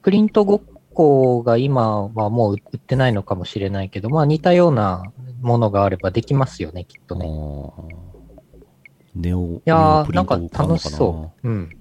[0.01, 0.61] プリントごっ
[0.93, 7.19] こが今はもう売ってないのかもしれないけど、まあ似たようなものがあればできますよね、きっとう。
[7.19, 7.29] ね。
[9.13, 11.47] ネオ、やネオー、なんか楽しそう。
[11.47, 11.75] うん。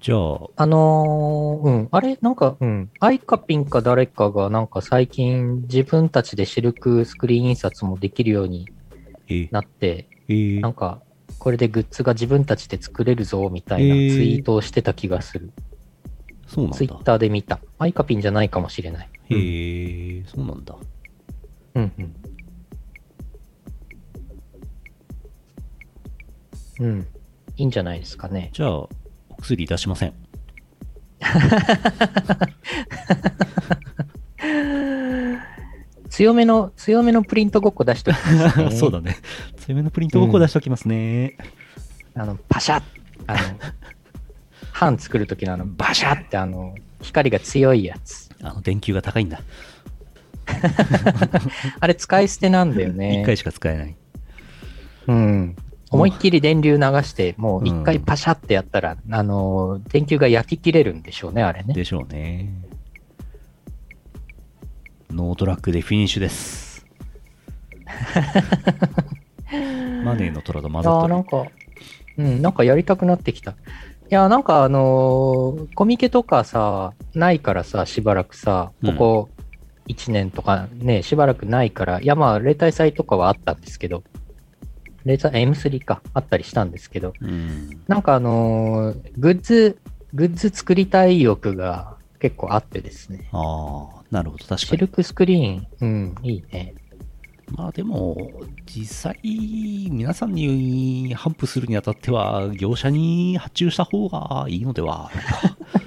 [0.00, 1.88] じゃあ、あのーうん。
[1.90, 2.18] あれ？
[2.20, 2.90] なんか、うん。
[3.00, 8.68] アイカピンか誰かがなんか最近自分たちでシルクスクリーン印刷もできるように
[9.28, 11.00] えーなって、えーなんか、
[11.44, 15.50] これでグッズが自分たちで作れるぞ、みたいなツイートをしてた気がする。
[16.46, 16.94] そうなんだツイッ。
[17.02, 17.60] ターで見た。
[17.78, 19.10] アイカピンじゃないかもしれない。
[19.28, 20.74] へえ、そうなんだ。
[21.74, 22.14] うんうん。
[26.80, 27.06] うん。
[27.58, 28.48] いいんじゃないですかね。
[28.54, 28.88] じゃあ、お
[29.38, 30.14] 薬出しません。
[36.14, 38.70] 強めの、強めのプリントごっこ出しときますね。
[38.78, 39.16] そうだね。
[39.56, 41.36] 強めのプリントごっこ出しておきますね。
[42.14, 42.82] あの、パシャッ
[43.26, 43.38] あの、
[44.80, 48.30] 版作るときのあの、バシャッってあの、光が強いやつ。
[48.42, 49.40] あの、電球が高いんだ。
[51.80, 53.22] あれ使い捨てなんだよね。
[53.22, 53.96] 一回しか使えない。
[55.08, 55.56] うん。
[55.90, 61.74] 思いっきり電流流して、もう一回パシャってやったら、あの、電球が焼き切れるんでしょうね、あれね。
[61.74, 62.54] でしょうね。
[65.14, 66.84] ノートラックでフィニッシュです。
[70.04, 71.24] マネーの虎と混ざっなん。
[71.24, 71.44] か、
[72.18, 73.52] うん、なんかやりたくなってきた。
[73.52, 73.54] い
[74.10, 79.28] やーなんかあのーコミケとかさ、ないからさ、しばらくさ、ここ
[79.86, 84.02] 1年とかね、しばらくないから、いやまあ、例大祭とかはあったんですけど、
[85.04, 87.82] 例大、M3 か、あったりしたんですけど、うん。
[87.86, 89.78] なんかあのーグッズ、
[90.12, 91.93] グッズ作りたい欲が
[92.24, 93.28] 結構あってですね。
[93.32, 94.58] ああ、なるほど、確かに。
[94.60, 96.74] シルクスクリーン、うん、いいね。
[97.54, 105.10] まあでも、実際、皆さんに頒布するにあたっては、業者に発注した方がいいのでは。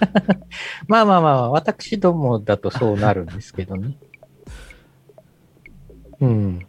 [0.87, 3.97] まあまあまあ、私どもだとそうなるんですけどね。
[6.19, 6.67] うん。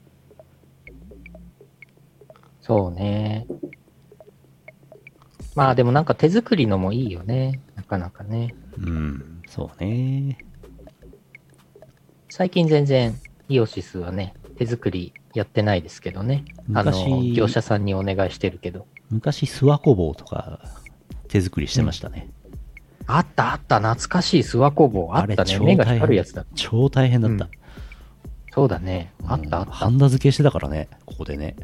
[2.63, 3.47] そうね。
[5.55, 7.61] まあでもなんか手作りのもいいよね。
[7.75, 8.55] なかなかね。
[8.79, 10.39] うん、そうね。
[12.29, 16.45] 最近全然イオシスはね、手作りやってないですけどね。
[16.75, 18.87] あの、昔業者さんにお願いしてるけど。
[19.11, 20.61] 昔、諏訪工房とか
[21.27, 22.31] 手作りしてましたね。
[23.09, 25.11] あったあった、懐かしい諏訪工房。
[25.17, 25.51] あったね。
[25.53, 26.47] 超目が光るやつだ。
[26.55, 27.49] 超大変だった。
[28.55, 29.13] そうだね。
[29.27, 29.71] あったあった。
[29.71, 31.57] うんハンダ付けしてたからね、ここでね。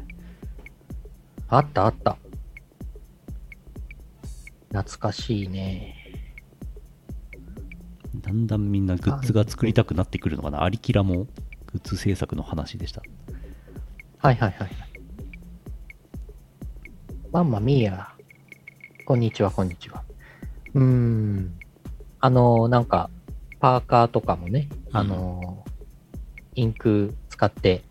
[1.47, 2.17] あったあった。
[4.73, 5.94] 懐かしいね。
[8.21, 10.63] だんだんみんなグッズが作りたくなってくるのかな。
[10.63, 11.25] アリキラも
[11.67, 13.01] グッズ制作の話でした。
[14.17, 14.69] はいはいはい。
[17.31, 18.09] マンマミーヤ。
[19.05, 20.03] こんにちは、こんにちは。
[20.73, 21.53] うーん。
[22.19, 23.09] あの、なんか、
[23.59, 25.63] パーカーとかもね、あの、
[26.55, 27.83] インク使って、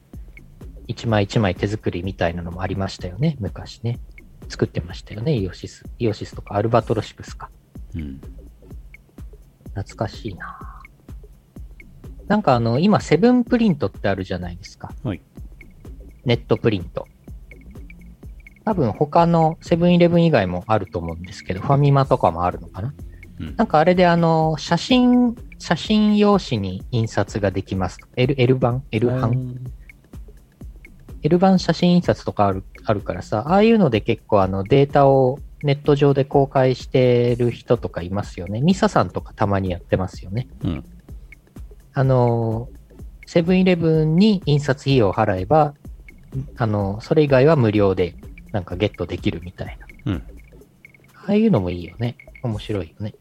[0.87, 4.01] 一枚一枚手作りみたいなのもありましたよね、昔ね。
[4.49, 5.85] 作ってましたよね、イオシス。
[5.99, 7.51] イオシスとかアルバトロシクスか。
[7.95, 8.21] うん。
[9.75, 10.59] 懐かしいな
[12.27, 14.93] なんかあの、今、セブンプリントってあるじゃないですか。
[15.03, 15.21] はい。
[16.25, 17.07] ネットプリント。
[18.65, 22.95] 多分他のセブンイレブン以外もあると思うんですけど、ファミマとかもあるのかな
[23.41, 28.07] うんなんかあれであの、写真、写真用紙に印刷ができますと。
[28.17, 29.57] L、L 版 ?L 版
[31.23, 38.61] ?L 版写真印刷とかあるあるからさ、ああいうので結構あのデータをネット上で公開してる人とかいますよね。
[38.61, 40.47] ミサさんとかたまにやってますよね。
[40.63, 40.85] うん。
[41.95, 42.69] あの、
[43.25, 45.75] セブンイレブンに印刷費用を払えば、
[46.59, 48.15] あの、それ以外は無料で
[48.53, 50.13] なんかゲットできるみたいな。
[50.13, 50.23] うん。
[51.15, 52.17] ああいうのもいいよね。
[52.43, 53.15] 面白いよね。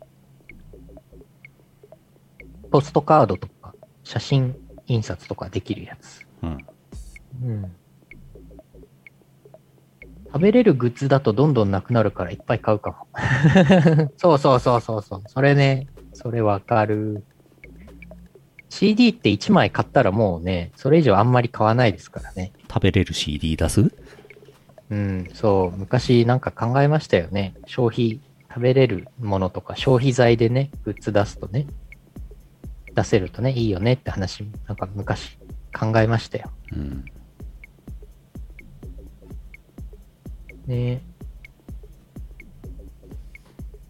[2.71, 3.73] ポストカードとか、
[4.03, 6.27] 写真印刷とかできるやつ。
[6.41, 6.65] うん。
[7.41, 7.75] うん。
[10.33, 13.07] 食べれるグッズだとどんどんなくなるからいっぱい買うかも。
[14.17, 15.23] そうそうそうそうそう。
[15.27, 17.23] それね、それわかる。
[18.69, 22.51] CD って1枚買ったらもうね、それ以上あんまり買わないですからね。
[22.67, 23.93] 食べれる CD 出す？
[24.89, 27.53] うん、そう、昔なんか考えましたよね。
[27.67, 28.19] 消費、
[28.49, 31.67] 食べれるものとか消費財でね、グッズ出すとね、
[32.95, 35.37] 出せるとね、いいよねって話、なんか昔
[35.79, 36.49] 考えましたよ。
[36.71, 37.05] うん。
[40.67, 41.01] ね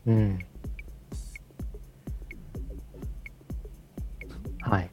[0.06, 0.40] うん。
[4.62, 4.90] はい。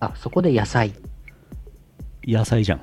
[0.00, 0.94] あ、そこで野菜。
[2.26, 2.82] 野菜じゃん。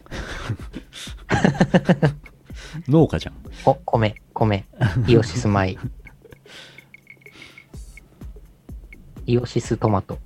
[2.87, 3.35] 農家じゃん。
[3.65, 4.65] お、米、米。
[5.07, 5.77] イオシス米。
[9.25, 10.19] イオシストマト。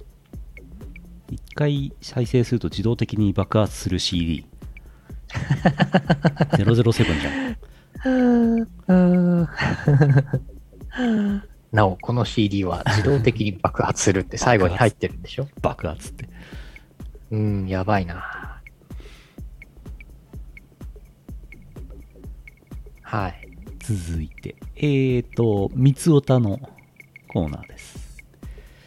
[1.30, 4.46] 一回再生すると自動的に爆発する CD。
[6.56, 7.58] 007じゃん。
[11.72, 15.48] なお、この CD は自動的に爆発するって最後に入ってるんでしょ？
[15.62, 16.30] 爆発って。
[17.32, 18.62] うん、やばいな。
[23.02, 23.48] はい。
[23.80, 26.60] 続いて、えーと、三つおたの
[27.28, 28.24] コーナーです。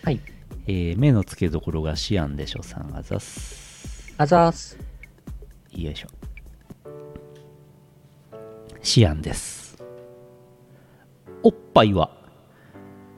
[0.02, 0.20] はい。
[0.66, 4.14] えー目の付けどころがシアンでしょさんあざっす。
[4.18, 4.78] あざーす。
[5.72, 6.08] よいしょ。
[8.89, 9.76] シアンです。
[11.43, 12.11] おっぱいは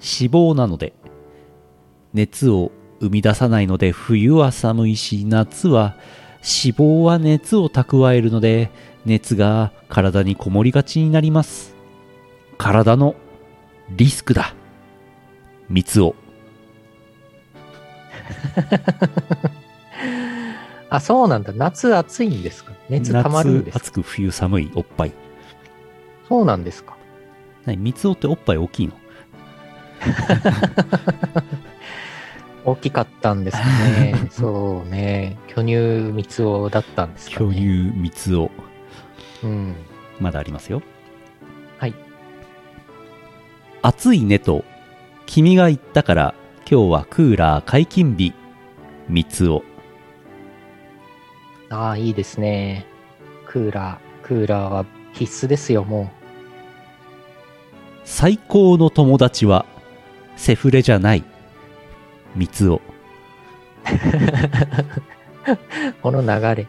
[0.00, 0.92] 脂肪なので、
[2.12, 5.94] 熱を生み出さないので、冬は寒いし、夏は
[6.38, 8.72] 脂肪は熱を蓄えるので、
[9.06, 11.76] 熱が体にこもりがちになります。
[12.58, 13.14] 体の
[13.90, 14.56] リスクだ。
[15.68, 16.16] 三つを。
[20.90, 21.52] あ、そうなんだ。
[21.52, 22.72] 夏暑いんですか？
[22.88, 25.12] 熱溜まるんです暑く冬寒いおっぱい。
[26.30, 26.96] そうなんですか
[27.66, 27.76] 何？
[27.82, 28.94] 三つおっておっぱい大きいの？
[32.64, 34.14] 大きかったんですね。
[34.30, 35.36] そうね。
[35.48, 37.56] 巨乳三つ男だったんですか巨ね。
[37.56, 38.50] 乳三つお。
[39.42, 39.74] うん。
[40.20, 40.82] まだありますよ。
[41.78, 41.94] はい。
[43.82, 44.64] 暑いねと、
[45.26, 46.34] 君が言ったから、
[46.70, 48.34] 今日はクーラー解禁日。
[49.08, 49.64] 三つお。
[51.70, 52.86] ああ、いいですね。
[53.46, 56.10] クーラー、クーラーは必須ですよ、も
[58.12, 59.64] 最高の友達は、
[60.36, 61.22] セフレじゃない。
[62.34, 62.76] 三つお。
[62.76, 62.80] う。
[66.02, 66.66] この流れ、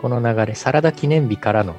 [0.00, 1.76] この流れ、サラダ記念日からの。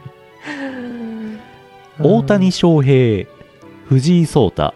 [2.00, 3.28] 大谷翔平、
[3.84, 4.74] 藤井聡太。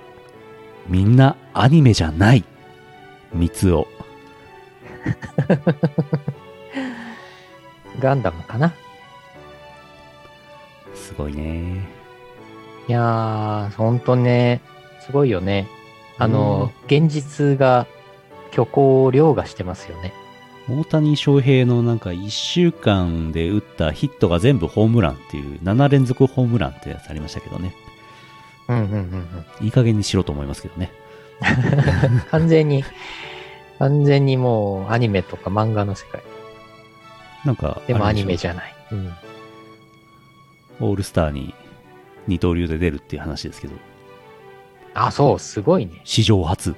[0.87, 2.45] みんなアニメじゃない。
[3.33, 3.89] 三つお。
[7.99, 8.75] ガンダムかな
[10.95, 11.94] すごいね。
[12.89, 14.61] いやー、ほんとね、
[15.01, 15.67] すごいよね。
[16.19, 17.87] あの、現実が
[18.51, 20.13] 虚構を凌駕してますよね。
[20.69, 27.75] 大谷翔平のなんか1週間で打ったヒットが全部ホームランっていう7連続ホームランってやつありましたけどね。
[28.69, 28.99] うんうんうん
[29.61, 29.67] うん。
[29.67, 30.91] いい加減にしろと思いますけどね。
[32.31, 32.85] 完全に、
[33.79, 36.23] 完全にもうアニメとか漫画の世界。
[37.45, 38.75] なんか、でもアニメじゃない。
[38.93, 39.13] うん。
[40.81, 41.55] オールスターに
[42.27, 43.75] 二刀流で出るっていう話ですけど、
[44.95, 46.01] あ、そう、すごいね。
[46.05, 46.71] 史上初。
[46.71, 46.75] い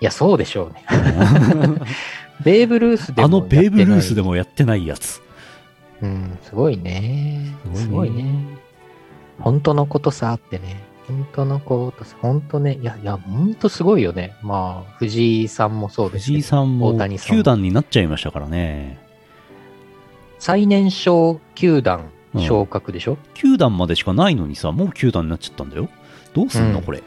[0.00, 0.84] や、そうでしょうね。
[2.44, 4.28] ベーブ・ルースでもあのベーブ・ルースでも。
[4.28, 5.22] もやってないやつ。
[6.02, 7.54] うん、すごいね。
[7.74, 8.24] すごいね。
[9.38, 10.82] 本当のことさってね。
[11.06, 12.78] 本当のことさ、本当ね。
[12.80, 14.34] いや、いや、本当すごいよね。
[14.42, 18.98] まあ、藤井さんもそうです藤井さんも大谷さんも球団になっちゃいましたからね。
[20.38, 25.88] 最年少球団昇格でしょ、球団までしかないのにさ、もう球団になっちゃったんだよ。
[26.32, 27.02] どうすんの、うんこれ？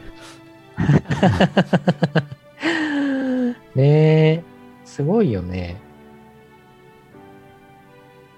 [3.74, 4.42] ねえ、
[4.84, 5.76] すごいよね。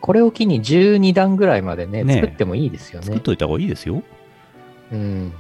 [0.00, 3.06] これを機に12段ぐらいまでね、ねえ作ってもいいですよね。
[3.06, 4.02] 作っといた方がいいですよ。
[4.92, 5.32] うん。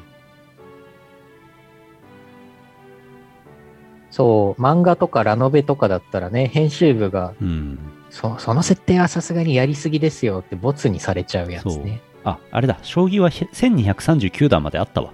[4.10, 7.78] そう、漫画とかラノベとかだったらね、編集部が、うん。
[8.10, 12.02] そその設定はさすがにやりすぎですよってボツにされちゃうやつね。。
[12.24, 12.78] あ、あれだ。
[12.82, 15.12] 将棋は1239段まであったわ。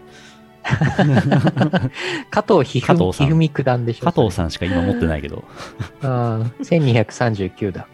[2.30, 5.36] 加藤ひふ加藤さんひふみ九段でしょ加藤さんしか今持ってないけど。
[5.36, 5.40] ん。
[5.40, 5.44] あ
[6.03, 7.84] あ、1239段。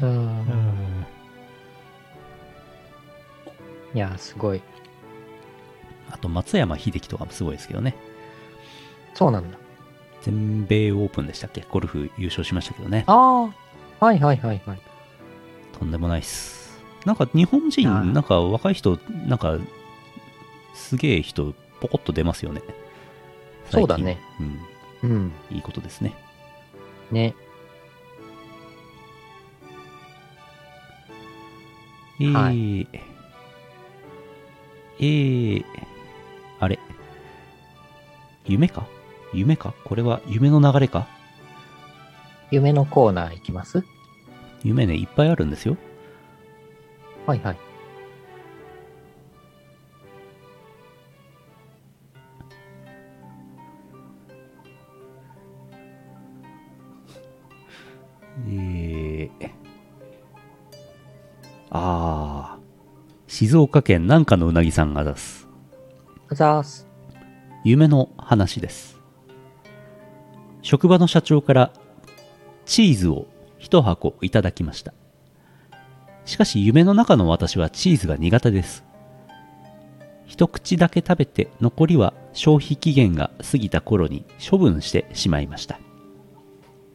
[0.00, 1.06] うん
[3.94, 4.62] いや、すごい。
[6.10, 7.96] あと、松山英樹とかもすごいですけどね。
[9.14, 9.58] そうなんだ。
[10.24, 11.66] 全米オープンでしたっけ？
[11.70, 13.04] ゴルフ優勝しましたけどね。
[13.06, 13.50] あ
[14.00, 14.80] あ、はいはいはいはい。
[15.78, 16.82] とんでもないっす。
[17.04, 19.58] なんか日本人、なんか若い人、なんか、
[20.72, 22.62] すげえ人、ポコッと出ますよね。
[23.70, 24.18] そうだね。
[25.02, 25.10] うん。
[25.10, 25.32] うん。
[25.50, 26.14] いいことですね。
[27.10, 27.34] ね。
[32.20, 32.50] えー、は
[35.00, 35.64] えー、
[36.60, 36.78] あれ
[38.46, 38.86] 夢か？
[39.34, 39.74] 夢か？
[39.84, 41.06] これは夢の流れか？
[42.50, 43.84] 夢のコーナーいきます？
[44.62, 45.76] 夢ね、いっぱいあるんですよ。
[47.26, 47.56] はいはい。
[58.48, 59.50] えー、
[61.70, 65.48] あー、静岡県南下のうなぎさんが出す
[66.28, 66.86] あざーす。
[67.64, 69.00] 夢の話です。
[70.64, 71.70] 職場の社長から
[72.64, 73.26] チーズを
[73.58, 74.94] 一箱いただきました。
[76.24, 78.82] しかし夢の中の私はチーズが苦手です。
[80.24, 85.78] 一口だけ食べて残りは消費期限が過ぎた頃に処分してしまいました。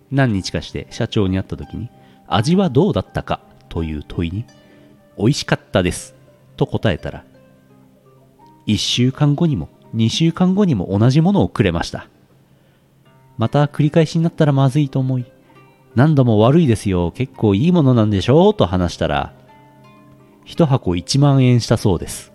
[0.10, 1.92] 何日かして社長に会った時に
[2.26, 3.40] 味はどうだったか
[3.70, 4.46] という問いに
[5.16, 6.16] 美味しかったです
[6.58, 7.24] と答えたら
[8.66, 12.08] 1週間後にも2週間後にも同じものをくれました。
[13.40, 15.26] また繰り返しになったらまずいと思い、
[15.96, 19.34] 何度も悪いですよ、結構いいものなんでしょうと話したら、
[20.44, 22.34] 一箱1万円したそうです。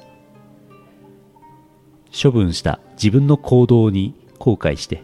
[2.11, 5.03] 処分した自分の行動に後悔して、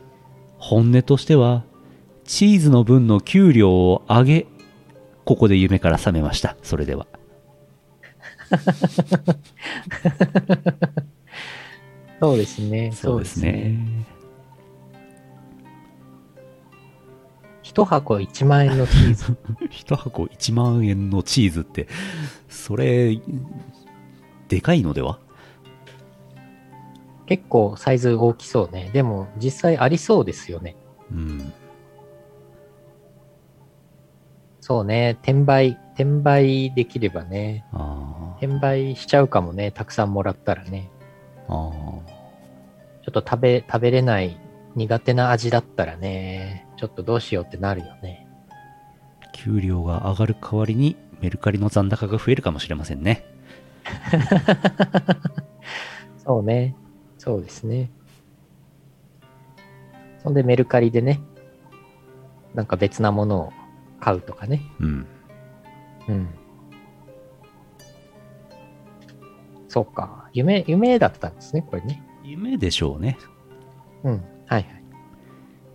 [0.56, 1.64] 本音としては、
[2.24, 4.46] チーズの分の給料を上げ、
[5.26, 6.56] ここで夢から覚めました。
[6.62, 7.06] それでは。
[12.20, 12.90] そうですね。
[12.94, 13.76] そうですね。
[17.70, 19.36] 一箱1万円のチーズ。
[19.70, 21.86] 一箱1万円のチーズって、
[22.48, 23.16] それ、
[24.48, 25.20] でかいのでは？
[27.26, 28.90] 結構サイズ大きそうね。
[28.92, 30.74] でも実際ありそうですよね。
[31.12, 31.52] うん。
[34.60, 35.16] そうね。
[35.22, 37.64] 転売、転売できればね。
[37.72, 39.70] あ転売しちゃうかもね。
[39.70, 40.90] たくさんもらったらね。
[41.46, 41.52] あ。
[41.52, 42.02] ちょ
[43.10, 44.36] っと食べ、食べれない
[44.74, 46.66] 苦手な味だったらね。
[46.80, 48.26] ちょっとどうしようってなるよね。
[49.34, 53.22] 給料が上がる代わりにメルカリの残高が増えるかもしれませんね。
[56.16, 56.74] そうね。
[57.18, 57.90] そうですね。
[60.22, 61.20] そんでメルカリでね。
[62.54, 63.52] なんか別なものを
[64.00, 64.62] 買うとかね。
[64.80, 65.06] うん。
[66.08, 66.28] うん。
[69.68, 70.30] そうか。
[70.32, 72.02] 夢、夢だったんですね、これね。
[72.24, 73.18] 夢でしょうね。
[74.02, 74.24] うん。
[74.46, 74.72] はいはい。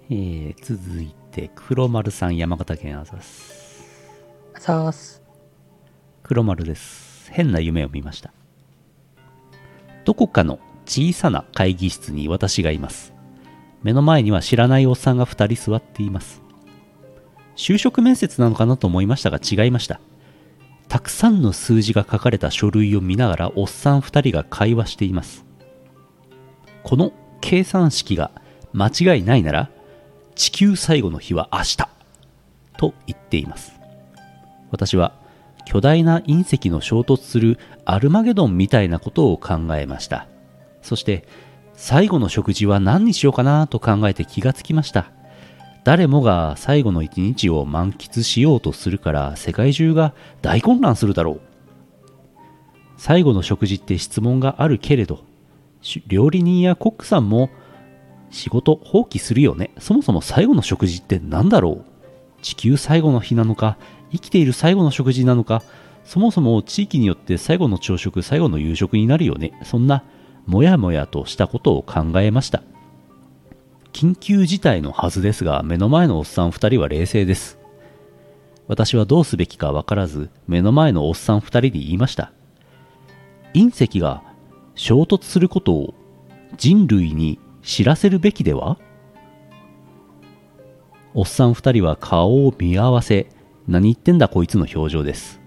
[0.10, 3.84] えー、続いて、黒丸さん、山形県あざす。
[4.60, 5.24] さーす。
[6.24, 7.32] 黒丸です。
[7.32, 8.32] 変な夢を見ました。
[10.03, 13.14] どこかの小さな会議室に私がいます。
[13.84, 16.45] 目の前には知らないおっさんが2人座っています。
[17.56, 19.99] 就職面接なのかなと思いましたが違いました
[20.88, 25.45] たくさんの数字が書かれた書類を見ながらおっさん2人が会話しています
[26.84, 28.32] この計算式が
[28.74, 29.72] 間違いないなら
[30.36, 31.78] 地球最後の日は明日。
[32.78, 33.74] と言っています。
[34.70, 35.14] 私は
[35.66, 40.28] 巨大な隕石の衝突するアルマゲドンみたいなことを考えました。
[40.82, 41.26] そして
[41.74, 45.10] 最後の食事は何にしようかなと考えて気がつきました。
[45.86, 51.42] 誰もが最後の一日を満喫しようとするから世界中が大混乱するだろう。
[52.98, 55.24] 最後の食事って質問があるけれど
[56.08, 57.50] 料理人やコックさんも
[58.32, 59.72] 仕事放棄するよね。
[59.80, 61.86] そもそも最後の食事って何だろう？
[62.42, 63.78] 地球最後の日なのか？
[64.12, 65.64] 生きている最後の食事なのか？
[66.04, 69.60] そもそも地域によって最後の朝食最後の夕食になるよね？
[69.64, 70.04] そんな
[70.46, 72.62] もやもやとしたことを考えました。
[73.94, 77.58] 緊急事態のはずですが目の前のおっさん2人は冷静です。
[78.68, 82.32] 私はどうすべきか分からず目の前のおっさん2人に言いました。
[83.54, 84.22] 隕石が
[84.76, 85.94] 衝突することを
[86.58, 88.78] 人類に知らせるべきでは？
[91.16, 93.28] おっさん2人は顔を見合わせ
[93.68, 95.41] 何言ってんだこいつの表情です。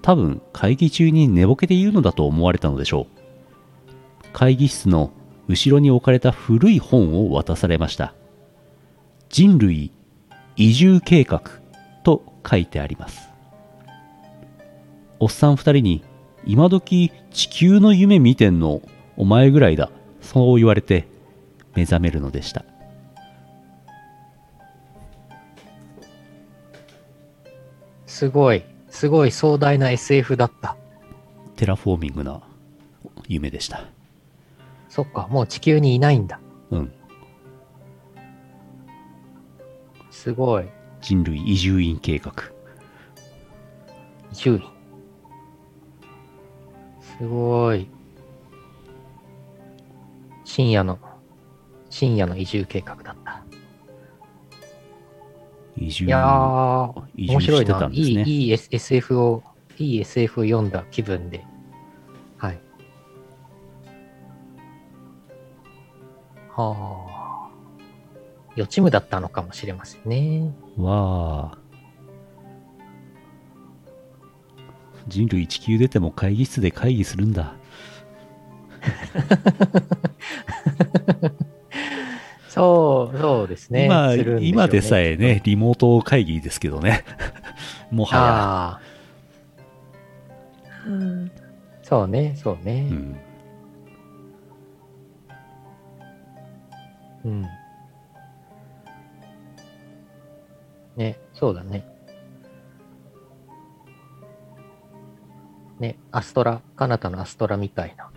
[0.00, 4.26] 多分会議中に寝ぼけているのだと思われたのでしょう。
[4.32, 5.10] 会議室の
[5.48, 8.14] 後ろに置かれた古い本を渡されました。
[9.28, 9.90] 人類
[10.54, 11.42] 移住計画
[12.04, 13.28] と書いてあります。
[15.18, 16.04] おっさん二人に
[16.44, 18.82] 今時地球の夢見てんの
[19.16, 19.90] お前ぐらいだ
[20.20, 21.08] そう言われて
[21.76, 22.64] 目覚めるのでした
[28.06, 30.74] すごい、すごい壮大な SF だった。
[31.54, 32.40] テラフォーミングな
[33.28, 33.84] 夢でした
[34.88, 36.40] そっか、もう地球にいないんだ。
[36.70, 36.92] うん
[40.10, 40.64] すごい。
[41.02, 42.32] 人類移住院計画
[44.32, 44.62] 移住院。
[47.00, 47.88] すごい。
[50.44, 50.98] 深夜の、
[51.90, 53.42] 深夜の移住計画だった。
[55.76, 57.86] 移住いやー、移住面白いしてたな。
[57.86, 59.42] いい、んですねいい S- SF を、
[59.78, 61.44] いい SF を読んだ気分で。
[62.38, 62.58] はい。
[66.56, 67.16] はあ。
[68.56, 70.54] 予知夢だったのかもしれませんね。
[70.78, 71.58] わあ
[75.08, 77.54] 人類地球出ても会議室で会議するんだ
[82.56, 83.84] そう、そうですね。
[83.84, 85.42] 今するんしょうね今でさえね。
[85.44, 87.04] リモート会議ですけどね
[87.92, 88.80] もはやああ。
[91.82, 92.94] そうね、そうねう。
[92.94, 93.16] ん
[97.26, 97.46] うん。
[100.96, 101.84] ね、そうだね。
[105.78, 108.10] ね、アストラ、カナタのアストラみたいな。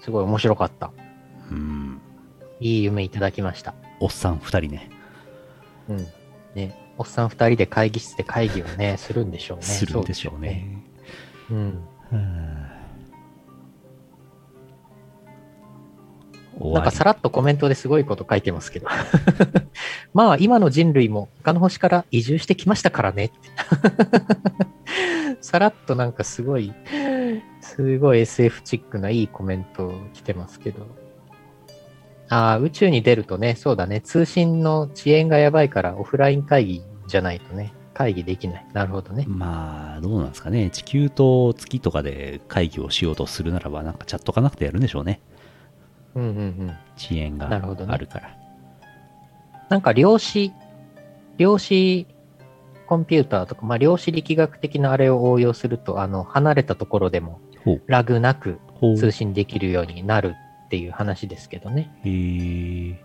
[0.00, 0.92] すごい面白かった。
[1.52, 2.00] うん
[2.60, 3.74] いい夢いただきました。
[4.00, 4.90] おっさん二人ね
[5.88, 6.06] うん。
[6.54, 9.64] ね、おっさん二人で会議室で会議をね、 するんでしょうね。
[9.64, 10.82] するんでしょうね
[11.48, 11.72] そうね。
[12.12, 12.68] うん。
[16.72, 18.86] なんかさらっとコメントですごいこと書いてますけど。
[20.14, 23.32] まあ今の人類も他の星から移住してきましたからね。
[25.40, 26.72] さらっとなんかすごい、
[27.60, 31.01] すごい SF チックないいコメント来てますけど。
[32.32, 38.66] ああ、宇宙に出るとね、そうだね、通信の遅延がやばいからオフライン会議じゃないとね、会議できない。
[38.72, 39.26] なるほどね。
[39.28, 40.70] まあどうなんですかね。
[40.70, 45.20] 地球と月とかで会議をしようとするならばなんかチャットかなくてやるんでしょうね。
[46.14, 46.76] うんうんうん。
[46.96, 47.92] 遅延がなるほどね。
[47.92, 48.34] あるから。
[49.68, 50.52] なんか量子、
[51.36, 52.06] 量子
[52.86, 57.40] コンピューターとか、まあ、量子力学的なあれを応用すると、あの、離れたところでも
[57.86, 58.58] ラグなく
[58.96, 60.34] 通信できるようになる
[60.72, 61.94] っていう話ですけどね。
[62.02, 62.96] へー。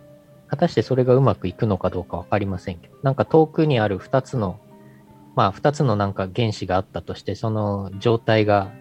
[0.48, 4.58] 果たしてそれがうまくいくのかどうかわかりませんけど、なんか遠くにある二つの、
[5.36, 8.72] まあ二つのなんか原子があったとして、その状態が、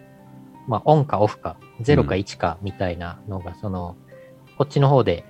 [0.69, 3.97] まあオンかオフか、0か1かみたいなのが、その、
[4.57, 5.25] こっちの方で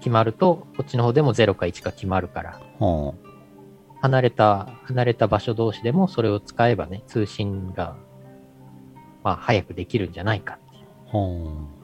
[0.00, 3.14] 決まると、こっちの方でも0か1か決まるから、は
[4.02, 7.96] 離れた、離れた場所同士でもそれを使えばね、通信が、
[9.24, 11.79] まあ早くできるんじゃないかっていう。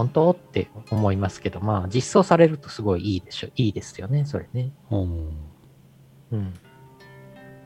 [0.00, 0.30] 本当？
[0.32, 4.70] って思いますけど、まあ実装されるとすごいいいでしょ、いいですよね、それね。
[4.90, 5.34] あはうん。
[6.32, 6.40] あ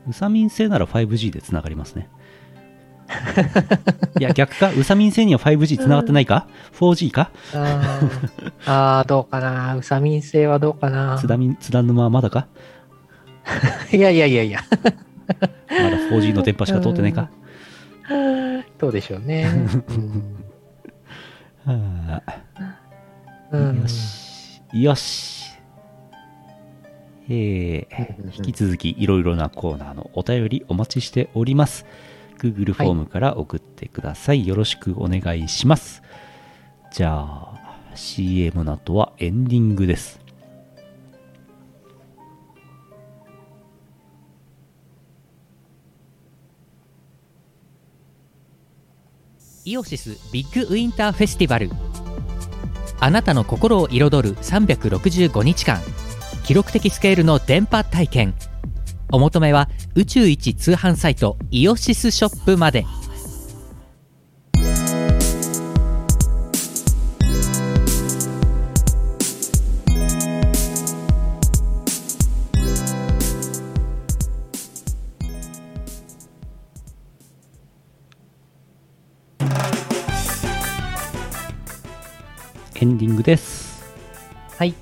[0.08, 2.10] ウサミン製なら 5G でつながりますね
[4.20, 4.70] いや逆か？
[4.72, 6.46] ウサミン製には 5G つながってないか
[6.78, 7.30] ？4G か？
[7.54, 9.76] あーあー、どうかな？
[9.76, 11.16] ウサミン製はどうかな？
[11.18, 11.26] 津。
[11.28, 12.48] 田み津田沼はまだか？
[13.92, 14.60] いやいやいやいや。
[14.68, 15.48] まだ
[16.10, 17.30] 4G の電波しか通ってないか？
[18.78, 19.46] どうでしょうね。
[19.88, 20.44] うん
[21.66, 21.72] は
[23.52, 24.62] うんあよし。
[24.72, 25.44] よし。
[27.28, 31.86] えー、引き続きいろいろなコーナーのお便りお待ちしております。
[32.38, 34.46] Google フォームから送ってください。
[34.46, 36.02] よろしくお願いします。
[36.92, 40.23] じゃあ、CM の後はエンディングです。
[49.66, 51.70] イオシスビッグウィンターフェスティバル。
[53.00, 55.80] あなたの心を彩る365日間。
[56.44, 58.34] 記録的スケールの電波体験。
[59.10, 62.84] お求めは宇宙一通販サイトイオシスショップまで。
[82.84, 83.82] エンディングです。
[84.58, 84.74] はい。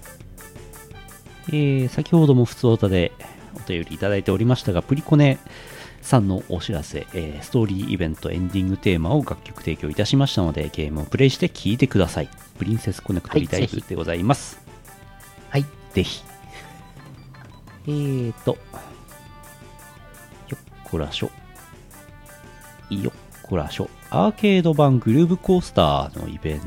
[1.50, 3.12] えー先ほども普通オタで
[3.54, 5.38] お便りいただいておりましたが、プリコネ
[6.00, 12.28] さんのお知らせ、えーストーリーイベントエンディングテーマを楽曲提供いたしましたので、ゲームをプレイして聴いてください。
[12.58, 14.60] プリンセスコネクトリタイプでございます。
[15.50, 15.64] はい。
[15.94, 16.24] ぜひ。
[17.86, 18.58] えーと、
[20.48, 20.58] よっ
[20.90, 21.30] こらしょ。
[22.90, 23.12] よっ
[23.44, 23.88] こらしょ。
[24.10, 26.66] アーケード版グルーブコースターのイベント、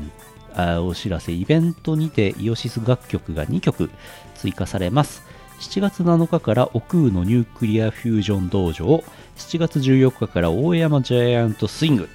[0.82, 3.90] お知らせ、イベントにてイオシス楽曲が2曲
[4.34, 5.22] 追加されます。
[5.60, 9.04] 7月7日から奥羽のニュークリアフュージョン道場、
[9.36, 12.08] 7月14日から大山ジャイアントスイング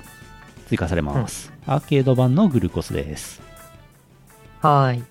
[0.67, 1.51] 追加されます。
[1.65, 3.41] アーケード版のグルコスです。
[4.61, 5.03] はい。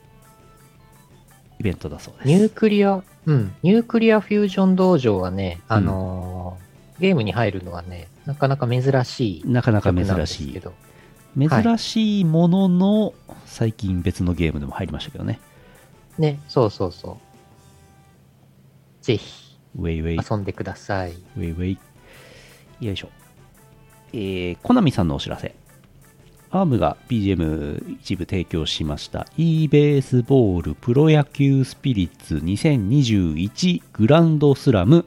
[1.58, 2.28] イベントだそうです。
[2.28, 6.70] ニュークリア、うん、ニュークリアフュージョン道場はね、あのー
[7.00, 10.46] ゲームに入るのはね、なかなか珍しいなかなか珍しい。
[10.48, 10.74] すけど。
[11.38, 13.14] 珍しいものの、
[13.46, 15.40] 最近別のゲームでも入りましたけどね。
[16.18, 19.04] ね、そうそうそう。
[19.04, 21.12] ぜひウェイウェイ、遊んでください。
[21.12, 21.66] ウェイウェ
[22.80, 22.86] イ。
[22.86, 23.08] よいしょ。
[24.12, 25.54] えー、コナミさんのお知らせ。
[26.52, 35.06] アームが BGM 一部提供しました e ベースボールプロ野球スピリッツ2021グランドスラム、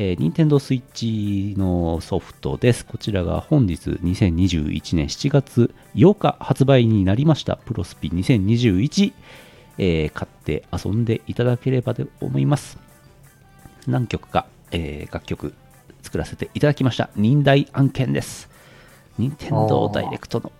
[0.00, 2.86] えー、Nintendo Switch のソフトです。
[2.86, 9.12] こちらが本日2021年7月8日発売になりましたプロスピ2021、
[9.78, 12.78] えー買って遊んでいただければと思います。
[13.88, 15.52] 何曲か、えー楽曲
[16.02, 17.10] 作らせていただきました。
[17.16, 18.48] 忍耐案件です。
[19.18, 20.52] 任天堂ダイレクトの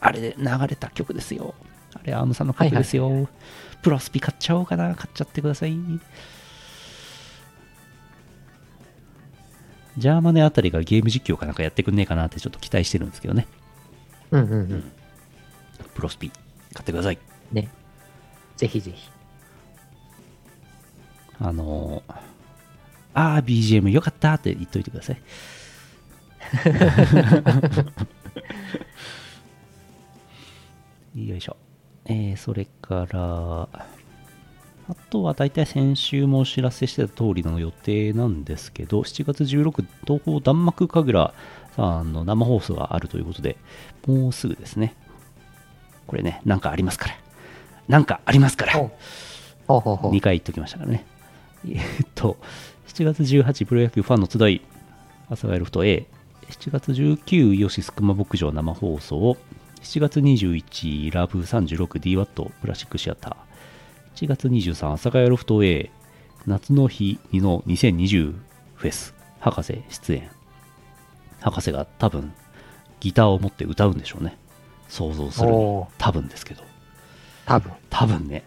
[0.00, 1.54] あれで流れた曲ですよ。
[1.92, 3.28] あれ、アームさんの曲ですよ。
[3.82, 4.94] プロスピ買っちゃおうかな。
[4.94, 5.76] 買っちゃってください。
[9.98, 13.46] ジャーマネあたりがゲーム実況かなんかやってくんねえかなってちょっと期待してるんですけどね。
[14.30, 14.92] うんうんうん。
[15.94, 17.18] プロスピ買ってください。
[17.52, 17.68] ね。
[18.56, 19.10] ぜひぜひ。
[21.38, 22.14] あのー、
[23.14, 25.22] あー BGM よかったって言っといてください。
[31.26, 31.56] よいしょ。
[32.04, 33.68] えーそれから、
[34.88, 41.34] あとは大体先週もお知らせしてた通りの予定なんですけど、7月16、東方弾幕神楽
[41.74, 43.56] さんの生放送があるということで、
[44.06, 44.94] もうすぐですね。
[46.06, 47.16] これね、なんかありますから。
[47.88, 48.74] なんかありますから。
[48.74, 48.90] ほう
[49.66, 51.04] ほうほうほう2回言っときましたからね。
[51.68, 52.36] えーっと、
[52.86, 54.62] 7月18プロ野球ファンの集い、
[55.26, 56.06] 阿佐ヶ谷ロフト A、
[56.48, 59.36] 7月19イオシスクマ牧場生放送、
[59.82, 63.45] 7月21ラブ 36DW プラスチックシアター、
[64.16, 65.90] 7月23阿佐ヶ谷ロフト A、
[66.46, 68.34] 夏の日2の2020
[68.74, 70.30] フェス、博士出演。
[71.40, 72.32] 博士が多分
[72.98, 74.38] ギターを持って歌うんでしょうね。
[74.88, 75.48] 想像する
[75.98, 76.62] 多分ですけど。
[77.44, 77.72] 多分。
[77.90, 78.44] 多分ね。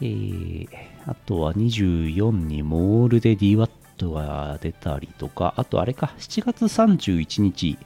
[0.00, 0.68] えー、
[1.06, 3.68] あとは24にモールで DWAT
[4.14, 7.76] が出たりとか、あとあれか、7月31日、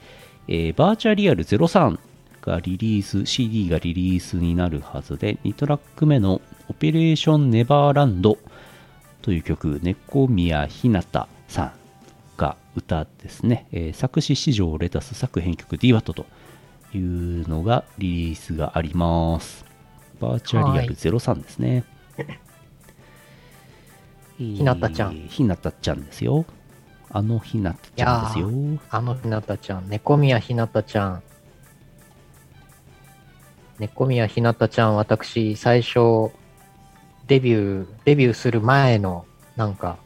[0.46, 1.98] えーバーチャリアル03
[2.46, 8.38] がリリース、CD がリリースになるはずで、2トラック目のオペレーションネバーランド
[9.20, 11.72] という曲、猫宮ひなたさん
[12.36, 16.26] が歌ですね、えー作詞史上レタス作編曲 DWAT と
[16.94, 19.64] いうのがリリースがあります。
[20.20, 21.84] バーチャリアル03ですね。
[24.38, 26.44] ひなたちゃんひなたちゃんですよ。
[27.10, 28.50] あのひなたちゃんですよ。
[28.90, 31.22] あのひなたちゃん、猫宮ひなたちゃん。
[33.78, 36.30] 猫宮ひなたちゃん、私、最初、
[37.26, 39.98] デビュー、デビューする前の、なんか、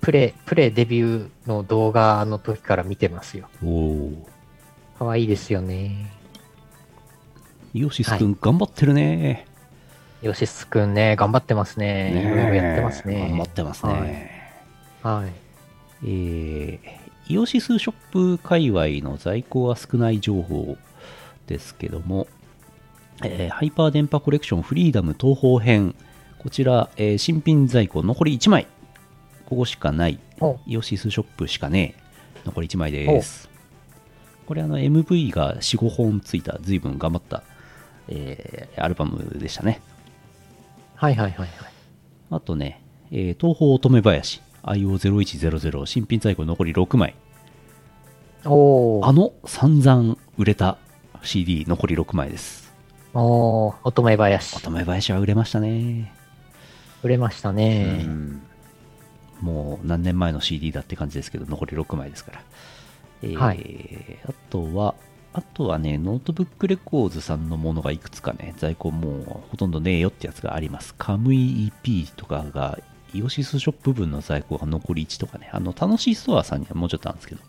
[0.00, 3.48] プレイ、プレイデビューの動画の時から見てますよ。
[3.62, 4.28] おお。
[4.98, 6.12] 可愛いですよね。
[7.74, 9.46] イオシスくん頑張ってるね。
[10.22, 12.12] ヨシスくんね、頑張ってますね。
[12.12, 13.28] いろいろやってますね。
[13.28, 14.52] 頑張ってますね。
[15.02, 15.32] はい。
[16.04, 16.78] えー、
[17.28, 20.76] イオシスショップ界隈の在庫は少ない情報
[21.46, 22.26] ですけども、
[23.24, 25.94] えーハイパー電波コレクションフリーダム東方編、
[26.38, 28.66] こちら、えー新品在庫残り1枚。
[29.46, 30.18] ここしかない。
[30.40, 32.02] おイオシスショップしかねえ。
[32.44, 33.48] 残り1枚です。
[34.46, 37.42] これあの MV が4、5本ついた、随分頑張った、
[38.08, 39.80] えーアルバムでしたね。
[40.94, 41.48] はいはいはいはい。
[42.30, 47.14] あとね、えー東方乙女林 IO0100 新品在庫残り6枚。
[48.44, 50.78] おー、あの散々売れた
[51.22, 52.65] CD 残り6枚です。
[53.18, 54.56] おー、乙女林。
[54.56, 56.12] 乙女林は売れましたね。
[57.02, 58.02] 売れましたうね。
[58.02, 58.42] ん。
[59.40, 62.40] もう何年前の CD だって感じですけど、残り6枚ですから。
[63.22, 64.94] えーはいあとは、
[65.32, 70.94] あとはね、ノートブックレコーズさんのものがいくつかね、在庫もうほとんどねえよってやつがあります。
[70.96, 72.78] カムイ EP とかが、
[73.14, 77.40] イオシスショップ分の在庫が残り1とかね、あの、楽しいストアさんにはもうちょっとあるんですけど、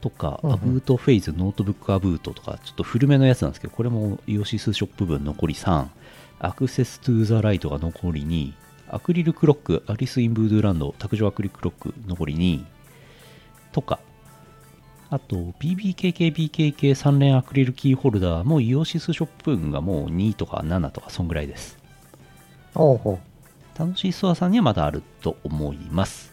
[0.00, 5.86] とか、アブートフェイズ、ノートブックアブートとか、ちょっと古めのやつなんですけど、これもイオシスショップ分残り3、
[6.40, 8.52] Access to the Light が残り2、
[8.88, 12.64] アクリルクロック、アリス・イン・ブードゥーランド、卓上アクリルクロック残り2、
[13.72, 14.00] とか、
[15.10, 21.78] あと、BBKK、BKK3 連アクリルキーホルダーもイオシスショップ分がもう2とか7とか、そんぐらいです。
[22.74, 23.18] おーほ
[23.76, 26.32] 楽しいストアさんにはまだあると思います。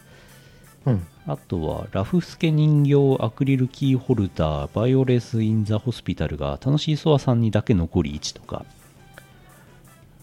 [0.86, 0.90] う。
[0.90, 1.06] うん。
[1.28, 8.64] あとは、ラフスケ人形アクリルキーホルダー、バイオレンス・イン・ザ・ホスピタルが楽しいストアさんにだけ残り1とか、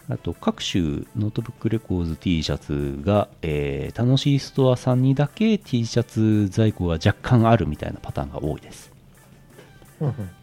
[0.09, 0.81] あと、各種
[1.15, 8.91] ノートブックレコーズ T シャツが、えー楽しいストアさんにだけ T シャツ在庫が若干あるみたいなパターンが多いです。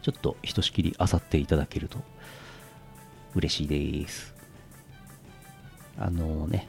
[0.03, 1.99] ちょっとひとしきり漁っていただけると
[3.35, 3.67] 嬉しい
[4.03, 4.33] です。
[5.99, 6.69] あのね、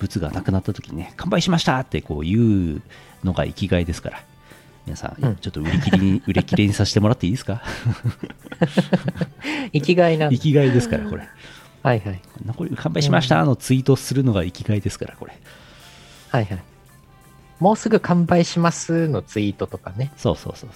[0.00, 2.82] 物がなくなった時にね、完売しましたってこう言う
[3.24, 4.22] のが生きがいですから、
[4.86, 7.62] 皆さん、うんちょっと売り切りに、 売り切れにさせてもらっていいですか？
[9.72, 10.28] 生きがいな。
[10.30, 11.28] 生きがいですから、これ。
[11.82, 12.20] はいはい。
[12.44, 15.38] 残り完売しましたのツイートするのが生きがいですから、これ。
[16.30, 16.62] はいはい。
[17.58, 20.12] もうすぐ完売しますのツイートとかね。
[20.16, 20.70] そうそうそう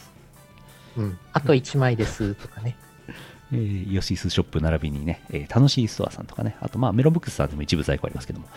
[0.97, 1.05] そう。
[1.05, 1.19] うん。
[1.33, 2.77] あと1枚ですとかね。
[3.53, 8.49] えー、ヨシスショップ並びにね、えー楽しいストアさんとかね、あとまあメロンブックスさんでも一部在庫ありますけども、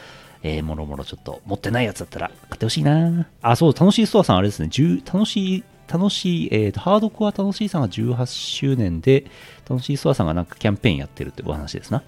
[0.43, 9.25] えー、もろもろちょっと持ってないやつだったら買ってほしいなあ、そう、楽しいストアさんあれですね、10楽しい、楽しい、えーと、ハードコア楽しいさんが18周年で、
[9.69, 12.03] 楽しいストアさんがなんかキャンペーンやってるってお話ですな。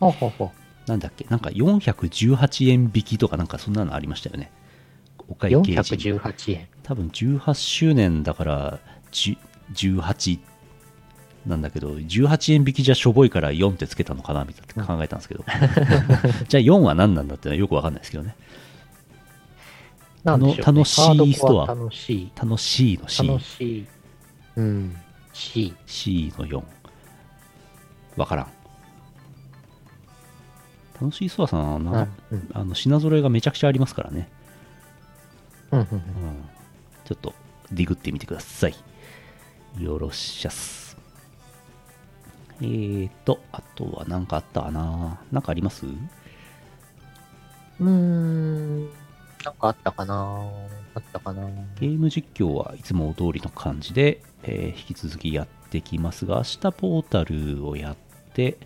[0.00, 0.50] ほうほうほう。
[0.90, 4.52] なんだっけ、なんか418円引きとかなんかそんなのありましたよね。
[5.28, 6.68] お会計時に418円。
[6.82, 8.78] 多分18周年だから
[9.10, 9.36] 10
[9.72, 10.38] 18
[11.46, 15.44] なんだけど18円引きじゃしょぼいから4ってつけたのかなみたいな考えたんですけど。
[16.48, 18.34] じゃあ4は何なんだってのはよくわかんないですけどね。
[20.24, 22.32] ね、楽しいストア楽しい。
[22.34, 23.86] 楽しいの C 楽しい。
[24.56, 24.96] うん。
[25.32, 25.74] し。
[25.86, 26.62] C の4
[28.16, 28.46] わからん。
[31.00, 32.38] 楽しいストアさんはな、うん。
[32.38, 34.28] うんあの品揃えがめちゃくちゃありますからね、
[35.70, 35.86] うんうん
[37.04, 37.32] ちょっと
[37.70, 38.74] ディグってみてください。
[39.78, 40.85] よろしゃっす
[42.60, 45.20] えーとあとは何かあったかな？
[45.32, 45.86] 何かあります？
[45.86, 48.84] うーん。
[49.44, 50.48] なんかあったかな？
[50.94, 51.48] あったかな？
[51.78, 57.96] ゲーム実況はいつも通りの感じで、えー引き続きやってきますが、明日ポータルをやっ
[58.32, 58.56] て、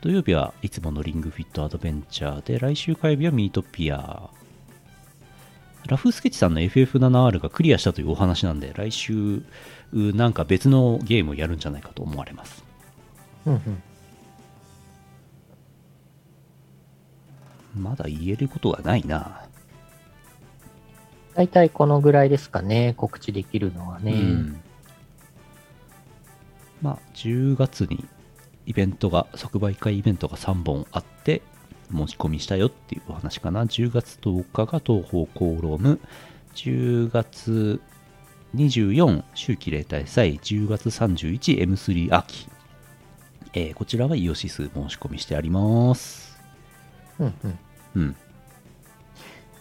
[0.00, 4.30] 土曜日はいつものリングフィットアドベンチャーで、来週火曜日はミートピア。
[5.86, 9.42] ラフスケッチさんの FF7R がクリアしたというお話なんで、来週、
[9.92, 12.64] うなんか別のゲームをやるんじゃないかと思われます。
[13.46, 13.82] うんうん。
[17.82, 19.46] まだ言えることがないな。
[21.34, 22.94] 大体このぐらいですかね。
[22.96, 24.12] 告知できるのはね。
[24.12, 24.60] うん
[26.82, 28.06] まあ、10月に
[28.66, 31.42] イベントが、即売会イベントが3本あって、
[31.90, 33.64] 持ち込みしたよっていうお話かな。
[33.64, 36.00] 10月10日が東方コーローム、
[36.54, 37.80] 10月
[38.54, 42.48] 24秋季例大祭、10月 31M3 秋。
[43.52, 46.38] えーこちらはイオシス申し込みしてあります。
[47.18, 47.58] うんうん。
[47.96, 48.16] うん。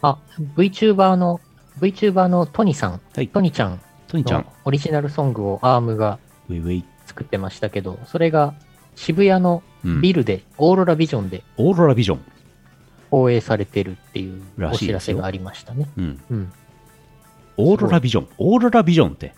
[0.01, 0.17] あ、
[0.55, 1.41] VTuber の、
[1.79, 3.27] VTuber のトニさん、はい。
[3.27, 6.19] トニちゃんトニちゃんの、オリジナルソングをアームが。
[7.05, 8.53] 作ってましたけど、それが
[8.95, 12.21] 渋谷のうんビルで、オーロラビジョンでオーロラビジョン。
[13.09, 15.89] 放映されてるっていうお知らせがありましたね。
[15.97, 16.21] うん。
[16.29, 16.53] うん。
[17.57, 18.27] オーロラビジョン。
[18.37, 19.33] オーロラビジョンって。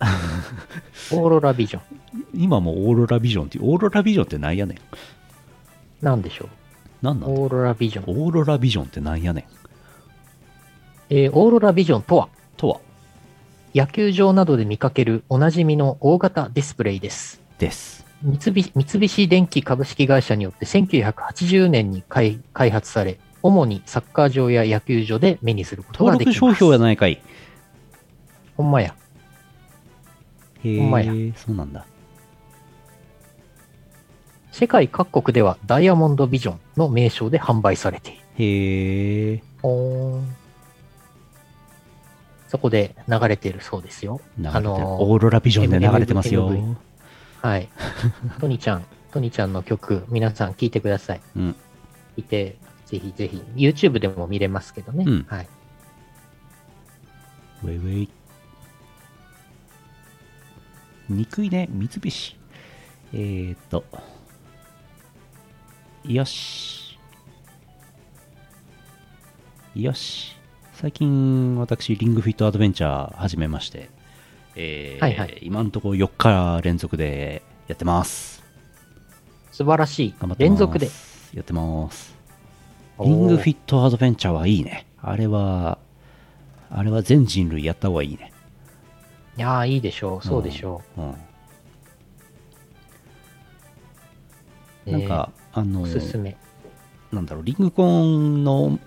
[1.12, 1.82] オーロラビジョン。
[2.34, 4.78] 今もオーロラビジョンっていう、オーロラビジョンってなんやねん。
[6.04, 6.46] なんでしょ
[7.02, 7.04] う？
[7.04, 7.40] なんなんだ？
[7.40, 8.04] オーロラビジョン。
[8.24, 9.44] オーロラビジョンってなんやねん。
[11.10, 12.80] えーオーロラビジョンとは、とは、
[13.74, 17.40] 野球場などで見かけるおなじみの大型ディスプレイです。
[17.58, 18.06] です。
[18.22, 26.40] 三菱三菱電機株式会社によって1980年に開開発され、主にサッカー場や野球場で目にすることが登できます。
[26.40, 27.20] 録商標やないかい。
[28.56, 28.94] ほんまや。
[30.64, 31.86] へほんまやえ、そうなんだ。
[34.52, 38.20] 世界各国ではダイヤモンドビジョンの名称で販売されている。
[38.38, 39.42] へえ、
[42.48, 44.20] そこで流れているそうですよ。
[44.36, 44.56] 流れてる。
[44.56, 46.50] あのーオーロラビジョンで流れてますよ。
[46.50, 46.74] MV
[47.42, 47.68] はい。
[48.40, 51.20] トニちゃん、 トニちゃんの曲、皆さん聴いてください。
[51.36, 51.52] うん。
[51.52, 51.58] 聴
[52.18, 52.56] いて、
[52.86, 55.04] ぜひぜひ、YouTube でも見れますけどね。
[55.06, 55.48] うんはい。
[57.62, 58.08] ウェイウェイ。
[61.10, 62.36] 憎いね、三菱。
[63.12, 63.84] えーっと。
[66.04, 66.98] よし。
[69.74, 70.36] よし。
[70.74, 73.90] 最近、私、リングフィットアドベンチャー始めまして、
[74.54, 78.42] えーはいはい今のところ4日連続でやってます。
[79.52, 80.34] 素晴らしい頑張。
[80.34, 80.44] って。
[80.44, 80.88] 連続で。
[81.34, 82.16] やってます。
[83.00, 84.86] リングフィットアドベンチャーはいいね。
[85.02, 85.78] あれは、
[86.70, 88.29] あれは全人類やった方がいいね。
[89.36, 90.26] いやー、いいでしょう。
[90.26, 91.10] そうでしょうん。
[94.86, 94.92] う。
[94.92, 96.36] なんか、あのえー、おすすめ。
[97.12, 98.78] なんだろう、リングコンの、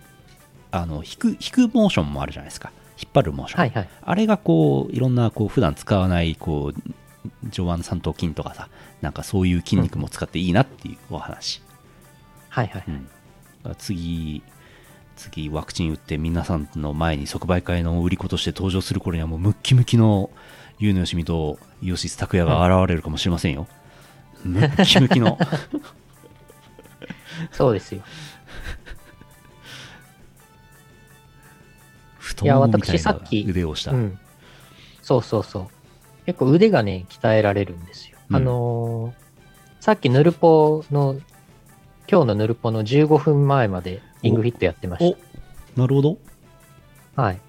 [0.72, 2.72] あの、引く、引くモーションもあるじゃないですか。
[2.98, 3.60] 引っ張るモーション。
[3.62, 3.90] はいはい。
[4.02, 8.70] あれがこう、いろんな、こう、普段使わない、こう、上腕三頭筋とかさ、
[9.02, 11.62] なんかそういう筋肉も使っていいなっていうお話。
[12.50, 12.84] はいはい。
[12.88, 13.06] うん。
[13.06, 13.10] だ
[13.64, 14.44] から次、
[15.24, 20.30] 次、ワクチン打って皆さんの前に即売会の売り子として登場する頃にはもうムッキムキの
[20.80, 23.68] 優のよしみとイオシス拓也が現れるかもしれませんよ。
[24.44, 25.38] ムッキムキの。
[27.52, 28.02] そうですよ。
[32.18, 33.92] 太いやももみたいな私さっき腕をした。
[33.92, 34.20] うん。
[35.02, 35.68] そうそうそう。
[36.26, 38.18] 結構腕がね、鍛えられるんですよ。
[38.30, 39.24] うんあのー
[39.84, 41.20] さっきヌルポの、
[42.10, 45.16] 今日のヌルポの15分前までリングフィットやってまし
[45.76, 46.18] おなるほど。
[47.16, 47.22] た。
[47.22, 47.40] はい。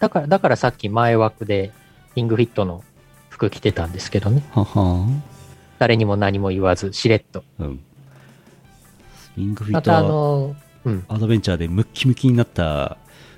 [0.00, 1.70] だから、だからさっき前枠で
[2.16, 2.82] リングフィットの
[3.28, 4.42] 服着てたんですけどね。
[4.50, 5.06] はは
[5.78, 7.44] 誰にも何も言わず、しれっと。
[7.58, 7.80] うん。
[9.36, 10.54] リングフィッまたあトのー
[10.84, 11.04] うん。
[11.08, 12.96] アドベンチャーでムッキムキになった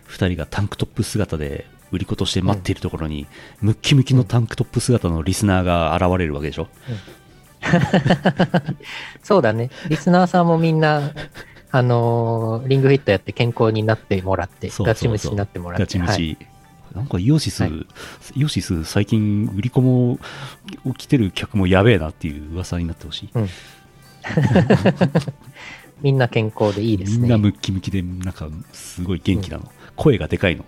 [0.09, 3.27] 2人がタンクトップ姿で売り子として待っているところに、
[3.61, 6.68] ムッキムキのタンクトップ姿のリスナーが現れるわけでしょ。
[9.22, 9.70] そうだね。
[9.89, 11.12] リスナーさんもみんな、
[11.77, 15.83] あのーリングフィットやって健康になってもらって、そうそうそうガチムチになってもらって。
[15.83, 16.12] ガチムチ。
[16.12, 16.39] はい
[16.95, 17.72] なんかイオシス、はい
[18.37, 20.20] イオシス最近売り子も
[20.97, 23.31] 来てる客もやべえなっていう噂になってほしい。
[26.01, 27.18] みんな健康でいいですね。
[27.22, 29.68] みんなムッキムキで、なんかすごい元気なの。
[29.97, 30.64] 声がでかいの。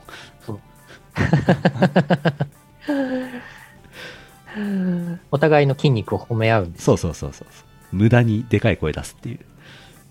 [5.30, 6.84] お互いの筋肉を褒め合うんです。
[6.86, 7.48] そうそうそうそう。
[7.92, 9.38] 無駄にでかい声出すっていう。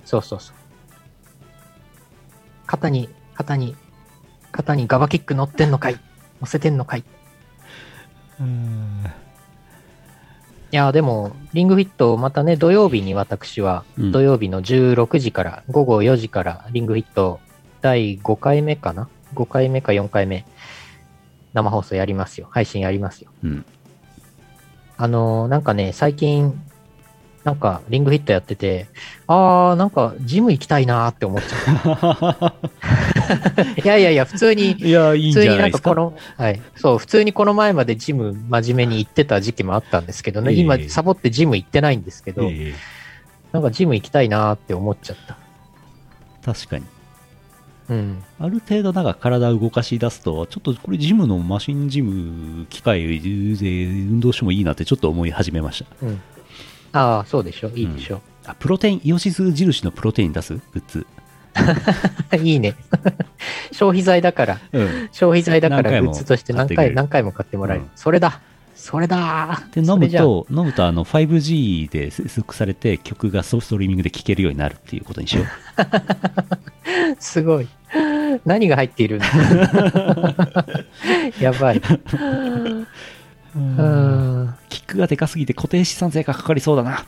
[0.06, 0.56] そうそうそう。
[2.66, 3.76] 肩に、肩に、
[4.52, 6.00] 肩にガバキック乗ってんのかい
[6.42, 7.04] 乗せてんのかい
[10.72, 17.40] いや、でも、リングフィット、またね、土曜日に私は、うん土曜日の16時から、午後4時から、リングフィット、
[17.82, 20.46] 第5回目かな ?5 回目か4回目、
[21.54, 22.48] 生放送やりますよ。
[22.52, 23.32] 配信やりますよ。
[23.44, 23.66] うん。
[24.98, 26.62] あのーなんかね、最近、
[27.46, 28.88] なんか、リングフィットやってて、
[29.28, 32.56] あー、なんか、ジム行きたいなーって思っちゃ
[33.78, 33.80] う。
[33.86, 35.94] いやいやいや、普通に、いや、いいん普通にじゃなですか。
[35.94, 36.62] ないんかこの、はい。
[36.76, 42.74] そう、普通にこの前までジム真面目に行ってた時期もあったんですけどね、ええ今、サボってジム行ってないんですけど、ええ
[43.52, 45.38] なんかジム行きたいなーって思っちゃった。
[46.44, 46.84] 確かに。
[47.90, 48.24] うん。
[48.40, 56.06] ある程度なんか体を動かし出すと、ちょっとこれジムのマシンジム機械で運動してもいいなってちょっと思い始めました。
[56.06, 56.22] うん。
[56.96, 57.70] ああ、そうでしょ。
[57.76, 58.22] いいでしょ。
[58.46, 60.54] あ、プロテイン、イオシス印のプロテイン出す？
[60.54, 61.06] グッズ。
[62.42, 62.76] いいね。
[63.72, 65.10] 消費財だから、うん。
[65.12, 67.84] 消費財だからグッズとして何回、何回も買ってもらえる。
[67.84, 68.40] うんそれだ。
[68.76, 75.46] それだで、飲むと、飲むとあの 5G で接続されて曲がソフトリーミングで聴けるようになるっていうことにしよう。
[77.20, 77.68] すごい。
[78.46, 79.26] 何が入っているんだ
[81.40, 81.82] やばい。
[83.56, 84.56] うん。
[84.86, 87.06] キックがでかすぎて固定資産税がかかりそうだな。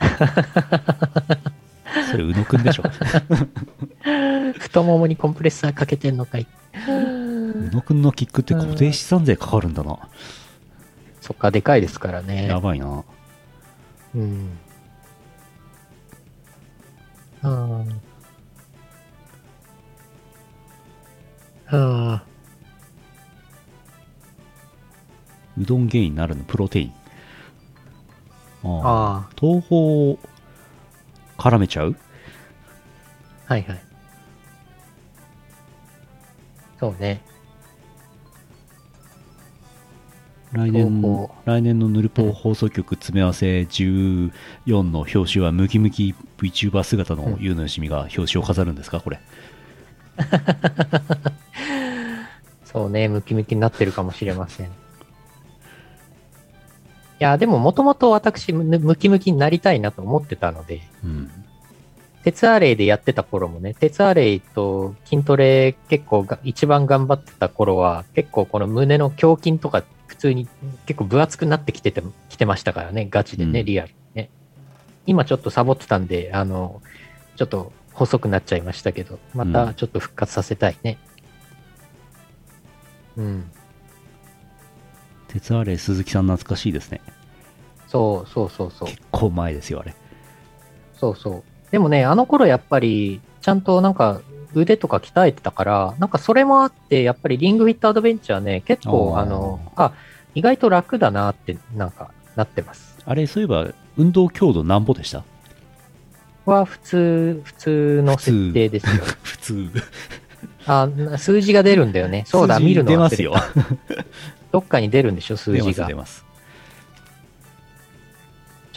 [2.10, 2.84] それ宇野くんでしょ
[4.58, 6.46] 太ももにコンプレッサーかけてんのかい。
[6.86, 9.98] 宇野くんのキックって固定資産税かかるんだな、
[11.20, 12.46] そっか、でかいですからね。
[12.46, 13.04] やばいな
[14.14, 14.58] うん。
[17.42, 17.84] あ
[21.70, 21.76] あ。
[21.76, 22.33] ああ。
[25.58, 26.44] うどんゲインなるの？
[26.44, 26.92] プロテイン。
[28.64, 29.16] ああ。
[29.18, 30.18] あ東宝を
[31.36, 31.96] 絡めちゃう？
[33.48, 33.54] あ。
[33.54, 33.82] はいはい。
[36.80, 37.22] そうね。
[40.52, 44.30] 来年東の来年のヌルポ放送局詰め合わせ14
[44.82, 49.00] の表紙はムキムキ VTuber 姿のゆうのよしみが表紙を飾るんですか？
[49.00, 49.20] これ。
[52.64, 54.70] そうね、ムキムキになってるかもしれません。
[57.20, 61.30] いや、でももともと私、むムキムキになりたいなと思ってたので、うん
[62.24, 70.48] 鉄アレイでやってた頃もね、鉄アレイと筋トレ結構が一番頑張ってた頃は、結構この胸の胸筋とか普通に
[70.86, 74.30] 結構分厚くなってきてて、きてましたからね、ガチでね、うんリアルにね。
[75.04, 76.80] 今ちょっとサボってたんで、あの、
[77.36, 80.96] ちょっと細くなっちゃいましたけど、またちょっと復活させたいね。
[83.18, 83.50] うん。
[85.34, 87.00] 鉄アレイ鈴木さん懐かしいですね
[87.88, 88.88] そうそうそうそう。
[88.88, 89.94] 結構前ですよあれ
[90.94, 91.42] そうそう。
[91.70, 94.20] でもね、あの頃やっぱり、ちゃんとなんか
[94.54, 99.92] 腕とか鍛えてたから、なんかそれもあって、やっぱりリングフィットアドベンチャーね、結構あの、あ、
[100.34, 102.96] 意外と楽だなって、なんか、なってます。
[103.04, 105.22] あれそういえば運動強度なんぼでした？
[106.46, 109.02] は普通、普通の設定ですよ。
[109.22, 109.68] 普通
[110.66, 112.24] あ、な数字が出るんだよね。
[112.26, 113.44] そうだ、見るの出ますよた。
[114.54, 115.88] どっかに出るんでしょ、数字が。
[115.88, 115.92] ち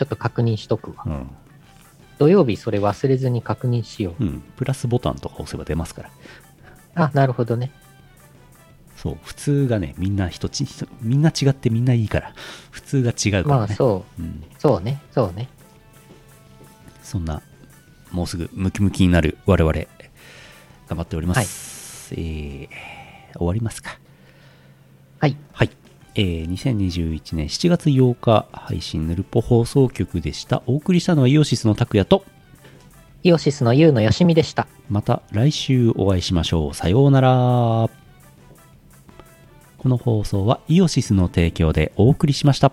[0.01, 1.03] ょっと確認しとくわ。
[1.05, 1.29] うん、
[2.17, 4.23] 土曜日それ忘れずに確認しよう。
[4.23, 6.09] うん、プラスボタンとか押せば出ますから。
[6.95, 7.69] あ、なるほどね。
[8.95, 9.17] そう。
[9.21, 12.33] 普通がねみんな一ち一みんな違ってみんないいから。
[12.71, 15.47] 普通が違うからね、まあそう、うん、そうね、そうね。
[17.03, 17.43] そんな
[18.11, 19.87] もうすぐムキムキになる我々頑
[20.97, 22.67] 張っております、えー
[23.37, 23.99] 終わりますか
[25.27, 25.37] はい。
[25.51, 25.69] はい、
[26.15, 30.63] えー2021年7月8日配信ヌルポ放送局でした。
[30.67, 32.23] お送りしたのはイオシスの拓也と。
[33.23, 34.67] イオシスのユウのよしみでした。
[34.89, 36.73] また来週お会いしましょう。
[36.73, 37.89] さようなら。
[39.77, 42.71] この放送はイオシスの提供でお送りしました